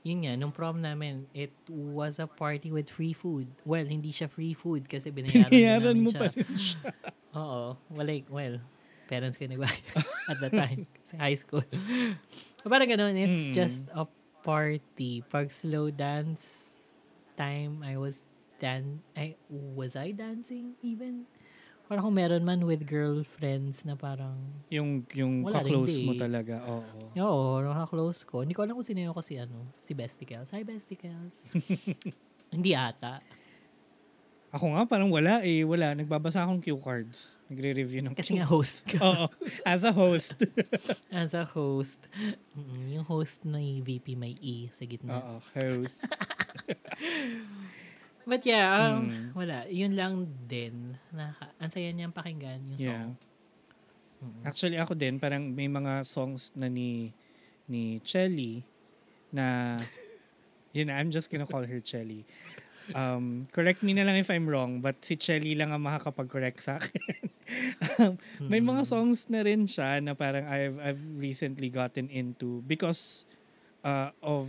[0.05, 3.49] Yun nga, nung prom namin, it was a party with free food.
[3.64, 6.20] Well, hindi siya free food kasi binayaran, din Pinayaran namin mo siya.
[6.20, 6.88] pa rin siya.
[7.40, 7.62] Oo.
[7.88, 8.61] Well, like, well,
[9.09, 9.80] parents ko nagbayad
[10.28, 10.84] at the time.
[11.01, 11.64] Kasi high school.
[12.61, 13.57] Parang ganun, it's Mm.
[13.57, 14.05] just a
[14.45, 15.24] party.
[15.24, 16.74] Pag slow dance
[17.37, 18.22] time, I was
[18.59, 21.26] dan I was I dancing even?
[21.85, 24.41] Parang kung meron man with girlfriends na parang,
[24.72, 26.64] Yung, yung ka-close mo talaga.
[26.64, 27.12] Oo.
[27.12, 28.41] oo, naka-close ko.
[28.41, 30.49] Hindi ko alam kung sino yung kasi ano, si Besticles.
[30.57, 31.45] Hi, Besticles.
[32.55, 33.20] Hindi ata.
[34.55, 35.66] Ako nga parang wala eh.
[35.66, 35.99] Wala.
[35.99, 37.37] Nagbabasa akong cue cards.
[37.51, 39.03] Nagre-review ng Kasi cue nga host ka.
[39.11, 39.26] Oo.
[39.66, 40.39] As a host.
[41.11, 41.99] As a host.
[42.55, 45.18] Mm, yung host na VP may E sa gitna.
[45.18, 45.37] Oo.
[45.59, 46.07] Host.
[48.24, 49.26] But yeah, um, Mm.
[49.36, 49.57] wala.
[49.68, 50.12] Yun lang
[50.48, 50.96] din.
[51.12, 52.88] Naka, ang saya niyang pakinggan yung Yeah.
[52.88, 53.11] song.
[54.24, 54.42] Mm.
[54.48, 57.12] Actually ako din, parang may mga songs na ni
[57.64, 58.64] ni Chelly
[59.28, 59.76] na
[60.76, 62.24] yun I'm just gonna call her Chelly.
[62.92, 66.80] Um, correct me na lang if I'm wrong, but si Chelly lang ang makakapag-correct sa
[66.80, 67.28] akin.
[68.00, 73.28] Um, may mga songs na rin siya na parang I've I've recently gotten into because
[73.84, 74.48] uh, of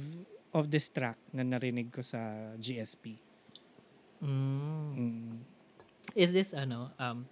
[0.56, 3.20] of this track na narinig ko sa GSP.
[4.24, 4.90] Mm.
[4.96, 5.38] Mm.
[6.16, 7.28] Is this ano, um,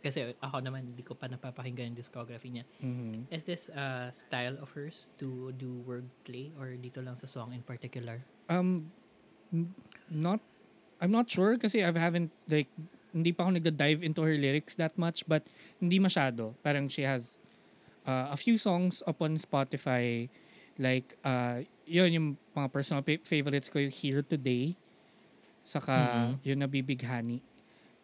[0.00, 2.64] kasi ako naman hindi ko pa napapakinggan yung discography niya.
[2.80, 3.28] Mhm.
[3.28, 7.60] Is this uh, style of hers to do wordplay or dito lang sa song in
[7.60, 8.24] particular?
[8.48, 8.88] Um,
[9.52, 9.76] n-
[10.08, 10.40] not,
[11.04, 12.72] I'm not sure kasi I haven't, like,
[13.12, 15.44] hindi pa ako nagda-dive into her lyrics that much, but
[15.82, 16.56] hindi masyado.
[16.64, 17.36] Parang she has
[18.08, 20.32] uh, a few songs upon Spotify,
[20.80, 21.60] like, uh,
[21.90, 24.78] yun yung mga personal favorites ko, yung Here Today,
[25.66, 26.32] saka Mhm.
[26.46, 27.42] yung Nabibighani,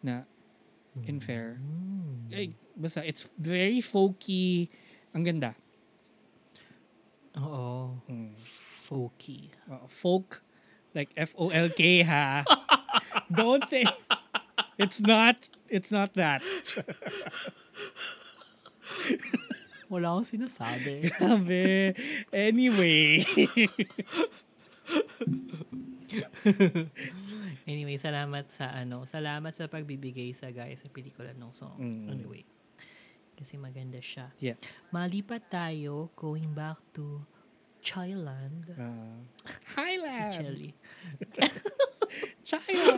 [0.03, 0.27] na
[1.07, 1.55] in fair.
[1.55, 2.27] Mm.
[2.35, 4.67] Eh, basta, it's very folky.
[5.15, 5.55] Ang ganda.
[7.39, 7.95] Oo.
[8.11, 8.35] Mm.
[8.83, 9.55] Folky.
[9.71, 10.43] Uh, folk,
[10.91, 12.43] like F-O-L-K ha.
[13.31, 13.87] Don't think.
[14.77, 16.43] It's not, it's not that.
[19.87, 21.07] Wala akong sinasabi.
[21.15, 21.95] Grabe.
[22.29, 23.23] Anyway.
[27.67, 31.77] anyway, salamat sa ano, salamat sa pagbibigay sa guys sa pelikula ng song.
[31.79, 32.05] Mm.
[32.11, 32.43] Anyway.
[33.37, 34.33] Kasi maganda siya.
[34.41, 34.89] yes.
[34.89, 37.23] Malipat tayo, going back to
[37.79, 38.65] Thailand.
[38.77, 40.33] Uh, Si Highland.
[40.33, 40.71] Chelly.
[42.41, 42.97] China.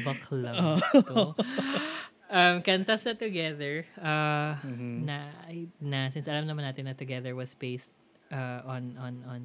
[0.00, 0.50] Bakla
[1.12, 1.36] Oh.
[2.26, 5.06] Um, kanta sa Together, uh, Mhm.
[5.06, 5.30] na,
[5.78, 7.94] na, since alam naman natin na Together was based
[8.34, 9.40] uh, on, on, on,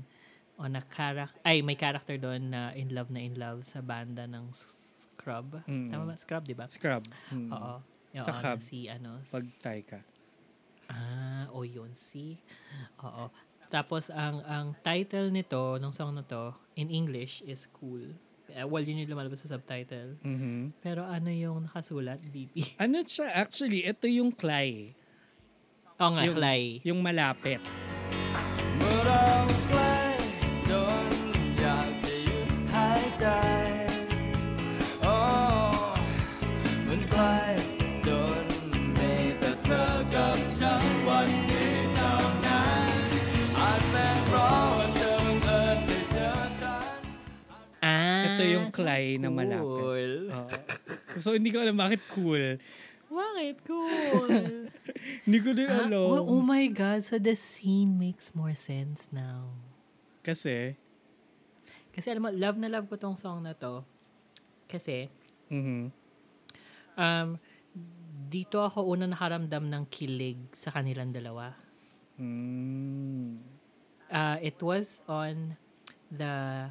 [0.58, 4.26] on a character, ay, may character doon na in love na in love sa banda
[4.26, 5.62] ng Scrub.
[5.70, 5.94] Mm.
[5.94, 6.16] Tama ba?
[6.18, 6.66] Scrub, di ba?
[6.66, 7.06] Scrub.
[7.30, 7.54] Mm.
[7.54, 7.76] Oo.
[8.18, 8.58] Sa Oo, cab.
[8.58, 9.46] na si, ano, Pag
[9.86, 10.00] ka.
[10.92, 12.42] Ah, o yun, si.
[13.00, 13.30] Oo.
[13.72, 18.18] Tapos, ang ang title nito, ng song na to, in English, is Cool.
[18.54, 20.20] Eh, well, yun yung lumalabas sa subtitle.
[20.22, 20.76] Mhm.
[20.80, 22.54] Pero ano yung nakasulat, BP?
[22.84, 23.32] Ano siya?
[23.34, 24.92] Actually, ito yung Clay.
[25.98, 26.64] Oo nga, Yung- Clay.
[26.84, 27.62] Yung malapit.
[28.82, 29.61] เ
[48.82, 49.78] Yung Clay na malapit.
[49.78, 50.14] Cool.
[50.34, 50.50] Oo.
[51.22, 52.58] so, hindi ko alam bakit cool.
[53.12, 54.72] Bakit cool?
[55.28, 56.00] Hindi ko din ah, alam.
[56.00, 59.52] oh, oh my God, so the scene makes more sense now.
[60.24, 60.80] Kasi,
[61.92, 63.84] Kasi alam mo, love na love ko tong song na to.
[64.72, 65.12] Kasi,
[65.52, 65.92] mhm.
[66.96, 67.30] um,
[68.32, 71.52] dito ako una nakaramdam ng kilig sa kanilang dalawa.
[72.16, 73.44] Mm.
[74.08, 75.60] Uh, it was on
[76.08, 76.68] the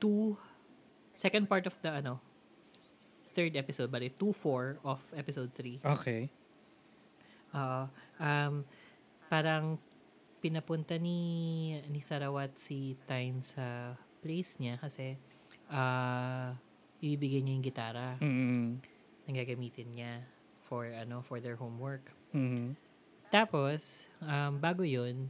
[0.00, 0.40] two,
[1.18, 2.22] second part of the, ano,
[3.34, 5.82] third episode, but 2-4 of episode 3.
[5.98, 6.30] Okay.
[7.50, 8.62] Uh, um,
[9.26, 9.78] parang
[10.38, 11.18] pinapunta ni
[11.90, 15.18] ni Sarawat si Tyne sa place niya kasi
[15.66, 16.54] ah
[17.02, 18.78] ibibigay niya yung gitara Mm.
[19.26, 20.12] na gagamitin niya
[20.62, 22.14] for ano for their homework.
[22.30, 22.78] Mm.
[23.34, 25.26] Tapos um, bago 'yun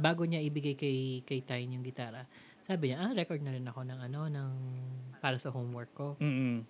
[0.00, 2.24] bago niya ibigay kay kay Tyne yung gitara,
[2.70, 4.52] sabi niya, ah, record na rin ako ng ano, ng
[5.18, 6.14] para sa homework ko.
[6.22, 6.62] Mm.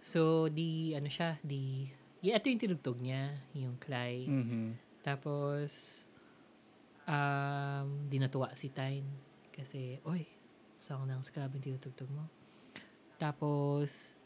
[0.00, 1.92] So, di, ano siya, di,
[2.24, 4.24] yeah, ito yung tinugtog niya, yung Clay.
[4.24, 4.80] Mhm.
[5.04, 6.00] Tapos,
[7.04, 9.04] um, di natuwa si Tyne.
[9.52, 10.24] Kasi, oy,
[10.72, 12.24] song ng Scrub yung tinutugtog mo.
[13.20, 14.16] Tapos,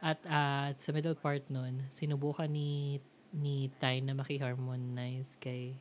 [0.00, 2.96] at, at sa middle part nun, sinubukan ni
[3.34, 5.76] ni Tyne na maki-harmonize kay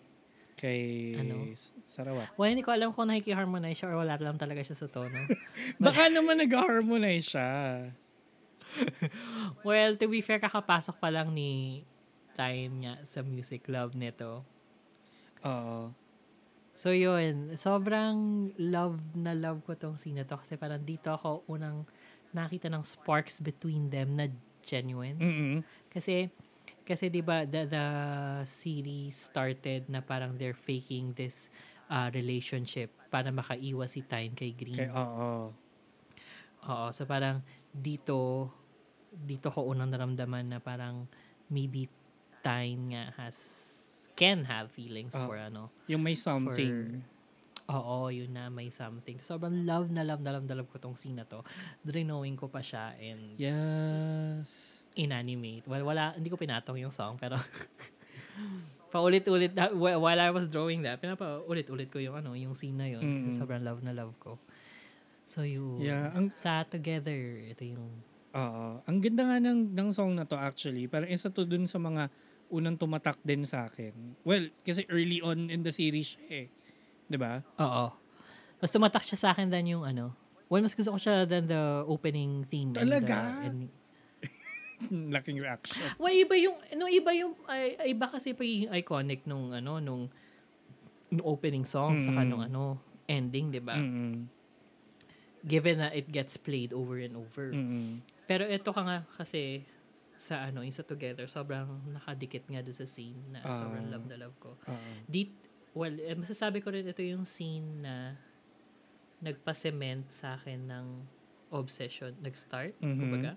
[0.58, 1.50] Kay Ano?
[1.88, 2.34] Sarawat.
[2.38, 5.14] Well, hindi ko alam kung nakiki-harmonize siya or wala lang talaga siya sa tono.
[5.84, 7.52] Baka naman nag-harmonize siya.
[9.68, 11.84] well, to be fair, kakapasok pa lang ni
[12.34, 14.42] Tyne nga sa music love nito.
[15.46, 15.94] Oo.
[16.74, 21.46] So yun, sobrang love na love ko tong scene na to kasi parang dito ako
[21.46, 21.86] unang
[22.34, 24.26] nakita ng sparks between them na
[24.66, 25.18] genuine.
[25.22, 25.58] Mm.
[25.94, 26.34] Kasi
[26.84, 27.86] kasi 'di ba the, the
[28.44, 31.48] series started na parang they're faking this
[31.88, 34.78] uh, relationship para makaiwas si Tyne kay Green.
[34.78, 35.52] Kay oo.
[36.64, 38.48] Oo, so parang dito
[39.14, 41.06] dito ko unang naramdaman na parang
[41.52, 41.88] maybe
[42.44, 43.38] Tyne nga has
[44.14, 45.26] can have feelings Ah.
[45.26, 47.04] for ano Yung may something.
[47.64, 49.24] Oo, yun na, may something.
[49.24, 51.40] Sobrang love na love na love na love ko tong scene na to.
[51.80, 54.83] Drinowing ko pa siya and Yes.
[54.96, 55.66] Inanimate.
[55.66, 57.38] Well, wala, hindi ko pinatong yung song, pero
[58.94, 63.02] paulit-ulit, while I was drawing that, pinapaulit-ulit ko yung ano, yung scene na yun.
[63.02, 63.22] Mm.
[63.30, 64.38] Kasi Sobrang love na love ko.
[65.26, 65.82] So, yun.
[65.82, 67.90] Yeah, ang Sa Together, ito yung,
[68.34, 68.82] Oo.
[68.86, 70.90] Ang ganda nga ng, ng song na to actually.
[70.90, 72.10] Parang isa to dun sa mga
[72.50, 73.94] unang tumatak din sa akin.
[74.22, 76.48] Well, kasi early on in the series siya eh.
[77.06, 77.42] 'Di ba?
[77.42, 77.86] oo.
[78.58, 80.14] Mas tumatak siya sa akin than yung ano,
[80.50, 82.74] well, mas gusto ko siya than the opening theme.
[82.74, 83.18] and Talaga?
[83.42, 83.70] the- and-
[84.90, 85.84] Laking reaction.
[85.96, 90.10] Well, iba yung, no, iba yung, ay, iba kasi pa yung iconic nung, ano, nung,
[91.08, 92.30] nung opening song, saka Mm.
[92.30, 92.64] nung, ano,
[93.06, 93.78] ending, di ba?
[93.78, 94.26] Mm.
[95.44, 97.52] Given na it gets played over and over.
[97.52, 98.00] Mm.
[98.26, 99.68] Pero ito ka nga kasi,
[100.16, 103.52] sa ano, yung sa Together, sobrang nakadikit nga doon sa scene na Ah.
[103.54, 104.56] sobrang love na love ko.
[104.56, 104.90] Oo.
[105.04, 105.28] Di,
[105.76, 108.16] well, eh, masasabi ko rin ito yung scene na
[109.20, 110.86] nagpa-cement sa akin ng
[111.52, 112.98] obsession, nag-start, Mhm.
[112.98, 113.32] kumbaga.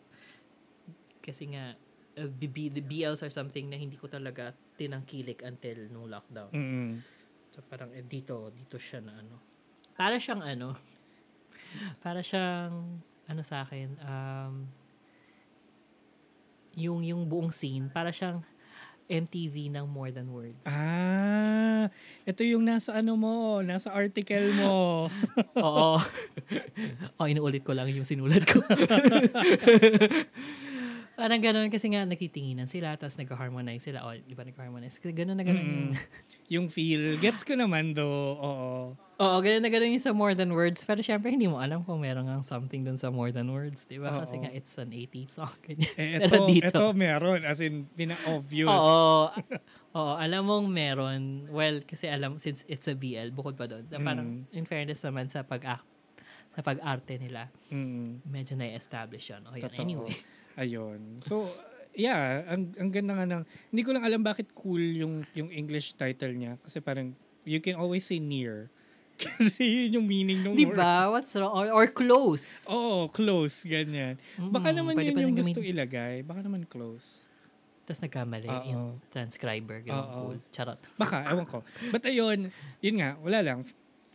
[1.26, 1.74] Kasi nga,
[2.16, 6.54] uh, B- the BLs are something na hindi ko talaga tinangkilik until nung lockdown.
[6.54, 7.02] Mm.
[7.50, 9.42] So parang eh, dito, dito siya na ano.
[9.98, 10.78] Para siyang ano,
[12.04, 14.54] para siyang, ano sa akin, um,
[16.76, 18.44] yung, yung buong scene, para siyang
[19.06, 20.66] MTV ng More Than Words.
[20.66, 21.86] Ah,
[22.26, 25.06] ito yung nasa ano mo, nasa article mo.
[25.66, 26.02] Oo.
[27.18, 28.58] o, inuulit ko lang yung sinulat ko.
[31.16, 34.04] Parang ganun kasi nga nagtitinginan sila tapos nag-harmonize sila.
[34.04, 35.00] O, di ba nag-harmonize?
[35.00, 35.90] Kasi ganun na ganun yung...
[36.60, 37.16] yung feel.
[37.16, 38.04] Gets ko naman do.
[38.36, 38.92] Oo.
[39.16, 40.84] Oo, ganun na ganun yung sa More Than Words.
[40.84, 43.88] Pero syempre, hindi mo alam kung meron nga something dun sa More Than Words.
[43.88, 44.12] Di ba?
[44.12, 45.56] Kasi nga, it's an 80s song.
[45.96, 47.40] Eh, Pero ito, dito- ito meron.
[47.42, 48.68] As in, pina-obvious.
[48.68, 49.32] Oo.
[49.96, 51.48] Oo, alam mong meron.
[51.48, 53.88] Well, kasi alam, since it's a BL, bukod pa doon.
[53.88, 54.52] Parang, Mm.
[54.52, 55.80] in fairness naman sa pag
[56.52, 58.20] sa pag-arte nila, Mm.
[58.28, 59.40] medyo na-establish yun.
[59.48, 59.64] O, yun.
[59.64, 59.80] Totoo.
[59.80, 60.12] Anyway.
[60.56, 61.20] Ayun.
[61.20, 61.48] So,
[61.92, 65.92] yeah, ang, ang ganda nga ng, hindi ko lang alam bakit cool yung, yung English
[65.94, 66.56] title niya.
[66.58, 67.12] Kasi parang,
[67.44, 68.72] you can always say near.
[69.16, 70.76] Kasi yun yung meaning ng Di word.
[70.76, 71.08] ba?
[71.08, 71.48] What's wrong?
[71.48, 72.68] Or, or close.
[72.68, 74.20] Oo, close, ganyan.
[74.50, 76.20] Baka Mm, naman pwede yun yung gusto ilagay.
[76.20, 77.24] Baka naman close.
[77.86, 78.64] Tapos nagkamali Oo.
[78.66, 79.80] yung transcriber.
[79.80, 80.12] Ganun Oo.
[80.26, 80.38] cool.
[80.50, 80.76] Charot.
[80.96, 81.64] Baka, ewan ko.
[81.88, 83.58] But ayun, yun nga, wala lang.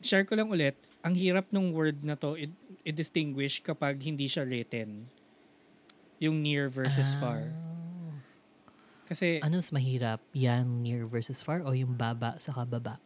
[0.02, 4.44] Share ko lang ulit, ang hirap ng word na to i- i-distinguish kapag hindi siya
[4.44, 5.10] written.
[6.22, 7.50] Yung near versus far.
[9.10, 10.22] Kasi, Ano mas mahirap?
[10.38, 13.02] Yan, near versus far o yung baba sa kababa?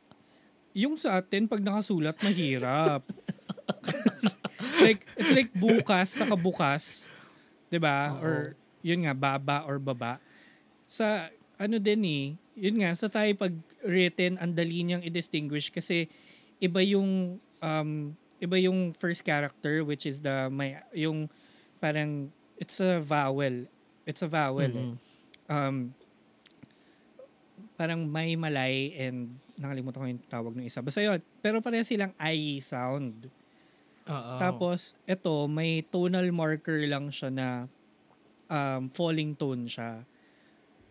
[0.76, 3.08] yung sa atin, pag nakasulat, mahirap.
[4.84, 7.08] like, it's like bukas sa kabukas.
[7.72, 8.22] 'di ba Oo.
[8.22, 8.36] Or,
[8.84, 10.20] yun nga, baba or baba.
[10.86, 12.26] Sa, ano din eh,
[12.60, 16.06] yun nga, sa tayo pag written, ang dali niyang i-distinguish kasi
[16.62, 17.92] iba yung, um,
[18.38, 21.26] iba yung first character, which is the, may, yung,
[21.82, 23.68] parang, it's a vowel.
[24.06, 24.62] It's a vowel.
[24.64, 24.70] eh.
[24.70, 24.96] Mhm.
[25.48, 25.76] um,
[27.76, 30.80] parang may malay and nakalimutan ko yung tawag ng isa.
[30.84, 31.20] Basta yun.
[31.44, 33.28] Pero pareha silang I sound.
[34.06, 34.34] Oo.
[34.38, 37.48] Tapos, ito, may tonal marker lang siya na
[38.52, 40.06] um, falling tone siya.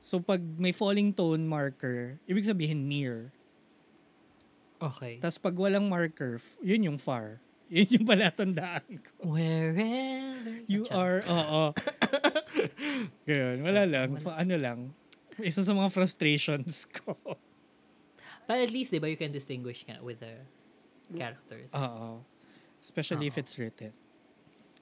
[0.04, 3.32] So pag may falling tone marker, ibig sabihin near.
[4.76, 5.16] Okay.
[5.16, 7.40] Tapos pag walang marker, yun yung far.
[7.76, 9.34] Yun yung palatandaan ko.
[9.34, 10.54] Wherever.
[10.70, 11.74] You are, oo.
[13.26, 14.08] Ganyan, wala lang.
[14.22, 14.78] Fa- ano lang.
[15.42, 17.18] Isa sa mga frustrations ko.
[18.46, 20.38] But at least, di ba, you can distinguish with the
[21.18, 21.74] characters.
[21.74, 22.22] Oo.
[22.78, 23.42] Especially if Oo.
[23.42, 23.92] it's written.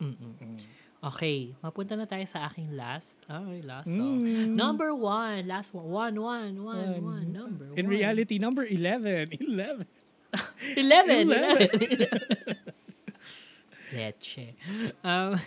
[0.03, 0.35] Mm-mm.
[0.37, 0.59] Mm.
[1.03, 3.19] Okay, mapunta na tayo sa aking last.
[3.27, 4.23] Ay, last song.
[4.23, 4.55] Mm.
[4.55, 5.47] Number one.
[5.51, 5.89] Last one.
[5.89, 7.03] One, one, one, One.
[7.03, 7.27] one.
[7.33, 7.95] Number In one.
[7.97, 9.35] reality, number 11.
[9.35, 9.83] 11.
[10.77, 11.27] 11.
[11.33, 12.62] 11.
[13.93, 14.57] Leche.
[15.05, 15.39] Um,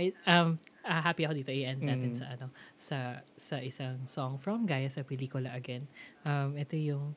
[0.00, 2.16] it- um, ah, happy ako dito i-end natin Mm.
[2.16, 2.46] sa ano
[2.78, 2.98] sa
[3.36, 5.86] sa isang song from Gaya sa pelikula again.
[6.22, 7.14] Um, ito yung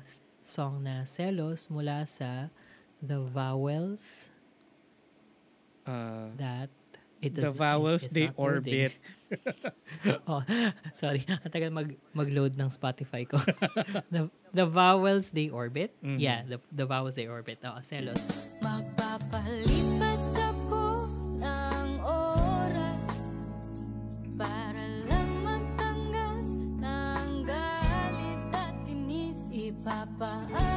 [0.00, 2.48] s- song na Celos mula sa
[2.98, 4.26] The Vowels
[5.88, 6.68] Uh, that
[7.22, 8.98] it the vowels, they orbit.
[10.30, 10.42] oh,
[10.94, 11.24] sorry.
[11.44, 13.38] Ang tagal mag, mag-load ng Spotify ko.
[14.14, 15.94] the, the vowels, they orbit?
[16.02, 16.18] Mhm.
[16.18, 17.58] Yeah, the, the vowels, they orbit.
[17.66, 18.18] Oh, celos.
[18.62, 21.06] Magpapalipas ako
[21.42, 23.06] ng oras
[24.38, 26.36] Para lang magtanggal
[26.78, 30.67] ng galit at inis Ipapaano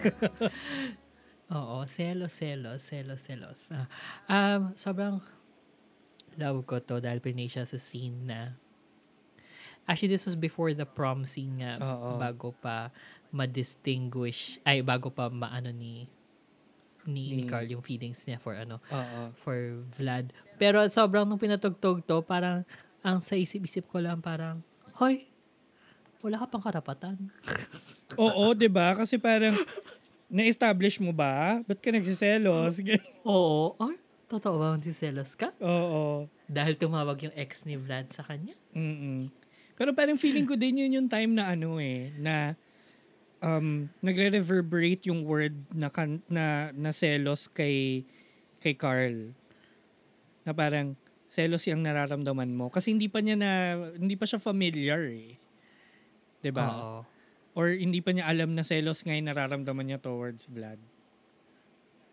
[1.56, 3.60] Oo, celos, celos, celos, celos.
[3.74, 3.86] Ah,
[4.30, 5.18] um, sobrang
[6.38, 8.54] love ko to dahil pinay siya sa scene na
[9.90, 12.14] Actually, this was before the prom scene nga Oo.
[12.14, 12.94] bago pa
[13.34, 16.06] ma-distinguish ay bago pa maano ni
[17.10, 19.34] ni, ni Ni- Carl yung feelings niya for ano Oo.
[19.34, 20.30] for Vlad.
[20.60, 22.62] Pero sobrang nung pinatugtog to, parang
[23.02, 24.60] ang sa isip-isip ko lang parang,
[25.00, 25.26] Hoy,
[26.22, 27.16] wala ka pang karapatan.
[28.18, 28.96] Oo, 'di ba?
[28.98, 29.54] Kasi parang
[30.30, 31.58] na-establish mo ba?
[31.66, 32.78] Ba't ka nagsiselos?
[33.26, 33.74] Oo.
[33.76, 33.94] Or,
[34.30, 35.50] totoo ba si Celos ka?
[35.58, 36.30] Oo.
[36.46, 38.54] Dahil tumawag yung ex ni Vlad sa kanya?
[38.70, 39.26] Mm-mm.
[39.74, 42.54] Pero parang feeling ko din yun yung time na ano eh, na
[43.42, 48.06] um, nagre-reverberate yung word na, kan, na, na selos kay,
[48.62, 49.34] kay Carl.
[50.46, 50.94] Na parang
[51.26, 52.70] selos yung nararamdaman mo.
[52.70, 53.50] Kasi hindi pa niya na,
[53.98, 55.38] hindi pa siya familiar eh.
[56.40, 56.66] 'Di ba?
[56.70, 57.09] Oo.
[57.60, 60.80] Or hindi pa niya alam na selos nga yung nararamdaman niya towards Vlad.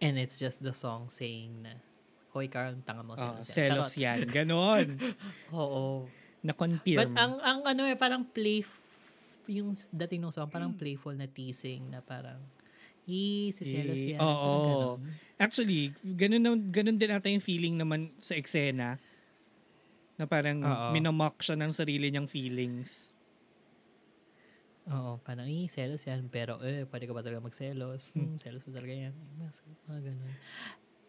[0.04, 1.80] And it's just the song saying na,
[2.36, 3.16] Hoy, Carl, ang tanga mo.
[3.16, 4.04] Oh, Celos, yan." selos Charot.
[4.04, 4.20] yan.
[4.28, 4.88] Ganon.
[5.56, 6.06] Oo.
[6.44, 7.00] Na-confirm.
[7.00, 8.62] But ang, ang ano eh, parang play,
[9.48, 12.38] yung dating ng song, parang playful na teasing na parang,
[13.08, 14.20] Yee, si Celos Eh, yan.
[14.20, 14.28] oo.
[14.28, 15.00] Parang ganon.
[15.40, 19.00] Actually, ganun, na, ganun din ata yung feeling naman sa eksena.
[20.20, 20.92] Na parang Oo.
[20.92, 23.16] minamock siya ng sarili niyang feelings.
[24.88, 26.28] Oo, parang, eh, selos yan.
[26.28, 28.16] Pero, eh, pwede ka ba talaga magselos?
[28.16, 29.12] Hmm, selos ba talaga yan?
[29.12, 30.34] Eh, Mas, mga ganun.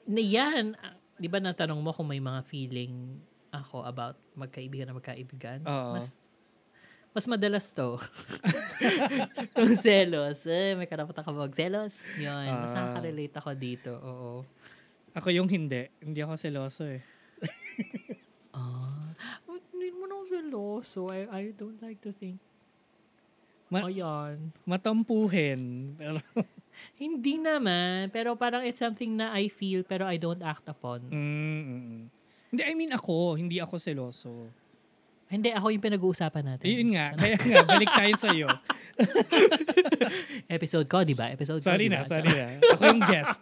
[0.08, 4.98] Na yan, ah, di ba natanong mo kung may mga feeling ako about magkaibigan na
[4.98, 5.62] magkaibigan?
[5.62, 5.94] Oo.
[5.94, 6.10] Mas,
[7.12, 7.98] mas madalas to.
[9.56, 12.02] Kung selos, eh, may karapatan ka magselos?
[12.16, 12.76] Yun, mas Ah.
[12.82, 13.92] nakaka-relate ako dito.
[13.94, 14.32] Oo.
[15.14, 15.86] Ako yung hindi.
[15.98, 17.02] Hindi ako seloso eh.
[18.48, 19.12] Ah,
[19.46, 21.12] hindi mo nang seloso.
[21.12, 22.40] I, I don't like to think.
[23.68, 24.52] Ma- Ayan.
[24.64, 25.60] Matampuhin.
[25.94, 26.18] Pero,
[26.96, 28.08] Hindi naman.
[28.08, 31.04] Pero parang it's something na I feel pero I don't act upon.
[31.04, 32.02] mm, mm, mm.
[32.48, 33.34] Hindi, I mean ako.
[33.34, 34.32] Hindi ako seloso.
[35.28, 36.64] Hindi, ako yung pinag-uusapan natin.
[36.64, 37.12] Ayun nga.
[37.12, 38.48] Kaya nga, balik tayo sa'yo.
[40.48, 41.28] Episode ko, di ba?
[41.28, 42.08] Episode Sorry ko, di na, ba?
[42.08, 42.46] sorry na.
[42.72, 43.36] Ako yung guest.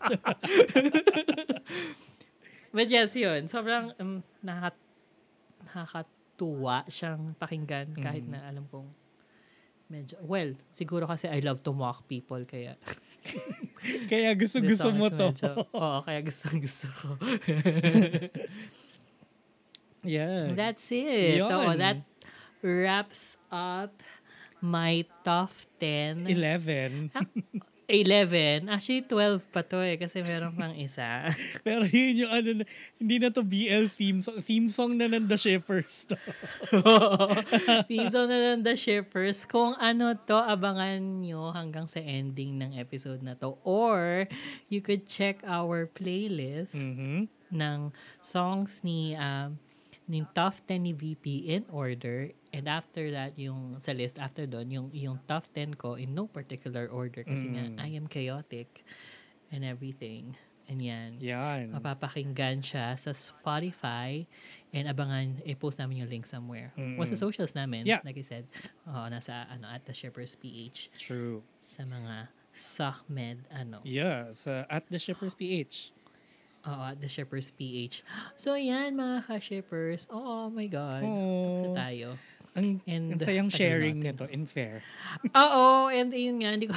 [2.74, 3.46] But yes, yun.
[3.46, 4.74] Sobrang um, nakaka,
[5.64, 8.32] nakakatuwa siyang pakinggan kahit Mm.
[8.34, 8.90] na alam kong
[9.86, 12.74] medyo, well, siguro kasi I love to mock people kaya
[14.10, 15.30] Kaya gusto-gusto song mo to.
[15.30, 17.08] medyo- oo, kaya gusto gusto ko.
[20.06, 20.54] Yeah.
[20.54, 21.34] That's it.
[21.42, 21.50] Yun.
[21.50, 21.98] Oo, that
[22.62, 23.90] wraps up
[24.62, 25.50] my top
[25.82, 26.30] 10.
[26.30, 27.10] 11.
[27.86, 28.66] 11.
[28.66, 31.30] Actually, 12 pa to eh, kasi meron pang isa.
[31.66, 32.68] Pero yun yung ano, na-
[32.98, 34.42] hindi na to BL theme song.
[34.42, 36.18] Theme song na ng The Shippers to.
[37.88, 39.46] Theme song na lang The Shippers.
[39.46, 43.54] Kung ano to, abangan nyo hanggang sa ending ng episode na to.
[43.62, 44.26] Or,
[44.66, 47.30] you could check our playlist Mhm.
[47.54, 47.78] ng
[48.18, 49.62] songs ni um,
[50.06, 52.30] ni top 10 ni VP in order.
[52.54, 56.30] And after that, yung sa list after doon, yung, yung top 10 ko in no
[56.30, 57.76] particular order kasi nga, Mm.
[57.82, 58.86] I am chaotic
[59.50, 60.38] and everything.
[60.66, 61.22] And yan.
[61.22, 61.70] Yan.
[61.74, 64.26] Mapapakinggan siya sa Spotify
[64.74, 66.74] and abangan, i-post namin yung link somewhere.
[66.74, 66.98] Mm-mm.
[66.98, 68.02] O sa socials namin, Yeah.
[68.02, 68.50] like I said.
[68.86, 71.46] Oo, nasa ano, at the Shippers PH True.
[71.62, 73.78] sa mga SOCMED, ano.
[73.86, 75.92] Yeah, sa at the Shippers PH.
[76.66, 78.02] Oo, at the Shippers PH.
[78.42, 80.10] So, yan mga ka-shippers.
[80.10, 81.02] Oh, my God.
[81.06, 81.54] Oh.
[81.54, 82.08] Tapos tayo.
[82.56, 84.80] Ang, And ang sayang sharing nito in fair.
[85.36, 86.76] Oo, and yun nga, hindi ko,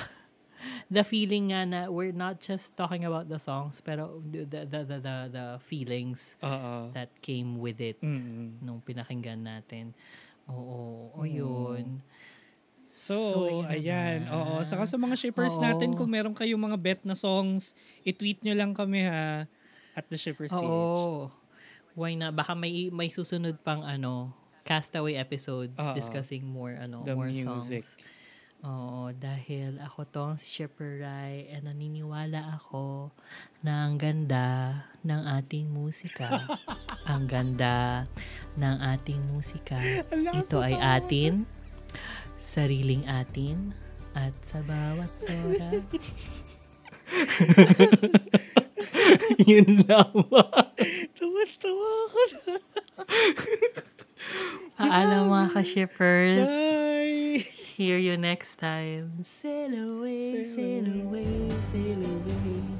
[0.93, 4.81] the feeling nga na we're not just talking about the songs, pero the, the, the,
[4.83, 6.91] the, the, the feelings Oo.
[6.91, 8.59] that came with it Mm.
[8.59, 9.95] nung pinakinggan natin.
[10.51, 12.03] Oo, o yun.
[12.83, 13.15] So,
[13.47, 14.25] yun ayan.
[14.25, 14.33] na.
[14.35, 14.55] Oo.
[14.65, 15.63] Saka sa mga shippers Oo.
[15.63, 17.71] natin, kung meron kayong mga bet na songs,
[18.03, 19.45] i-tweet nyo lang kami ha
[19.99, 20.63] at the Shippers PH.
[20.63, 21.27] Oo.
[21.99, 22.31] Why na?
[22.31, 24.31] Baka may may susunod pang ano,
[24.63, 25.91] Castaway episode Oo.
[25.91, 27.83] discussing more ano, The more music.
[27.83, 27.99] songs.
[28.59, 33.07] Oo, dahil ako tong si Shipper Rai and naniniwala ako
[33.63, 36.27] na ang ganda ng ating musika.
[37.11, 38.03] ang ganda
[38.59, 39.79] ng ating musika.
[40.11, 41.47] Ito ay atin,
[42.35, 43.71] sariling atin,
[44.11, 45.79] at sa bawat oras.
[49.49, 50.69] Yun lamang.
[51.17, 52.55] Tawa-tawa ako na.
[54.79, 56.47] Paalam mga ka-shippers.
[56.47, 57.43] Bye!
[57.79, 59.23] Hear you next time.
[59.23, 62.78] Sail away, sail away, sail away.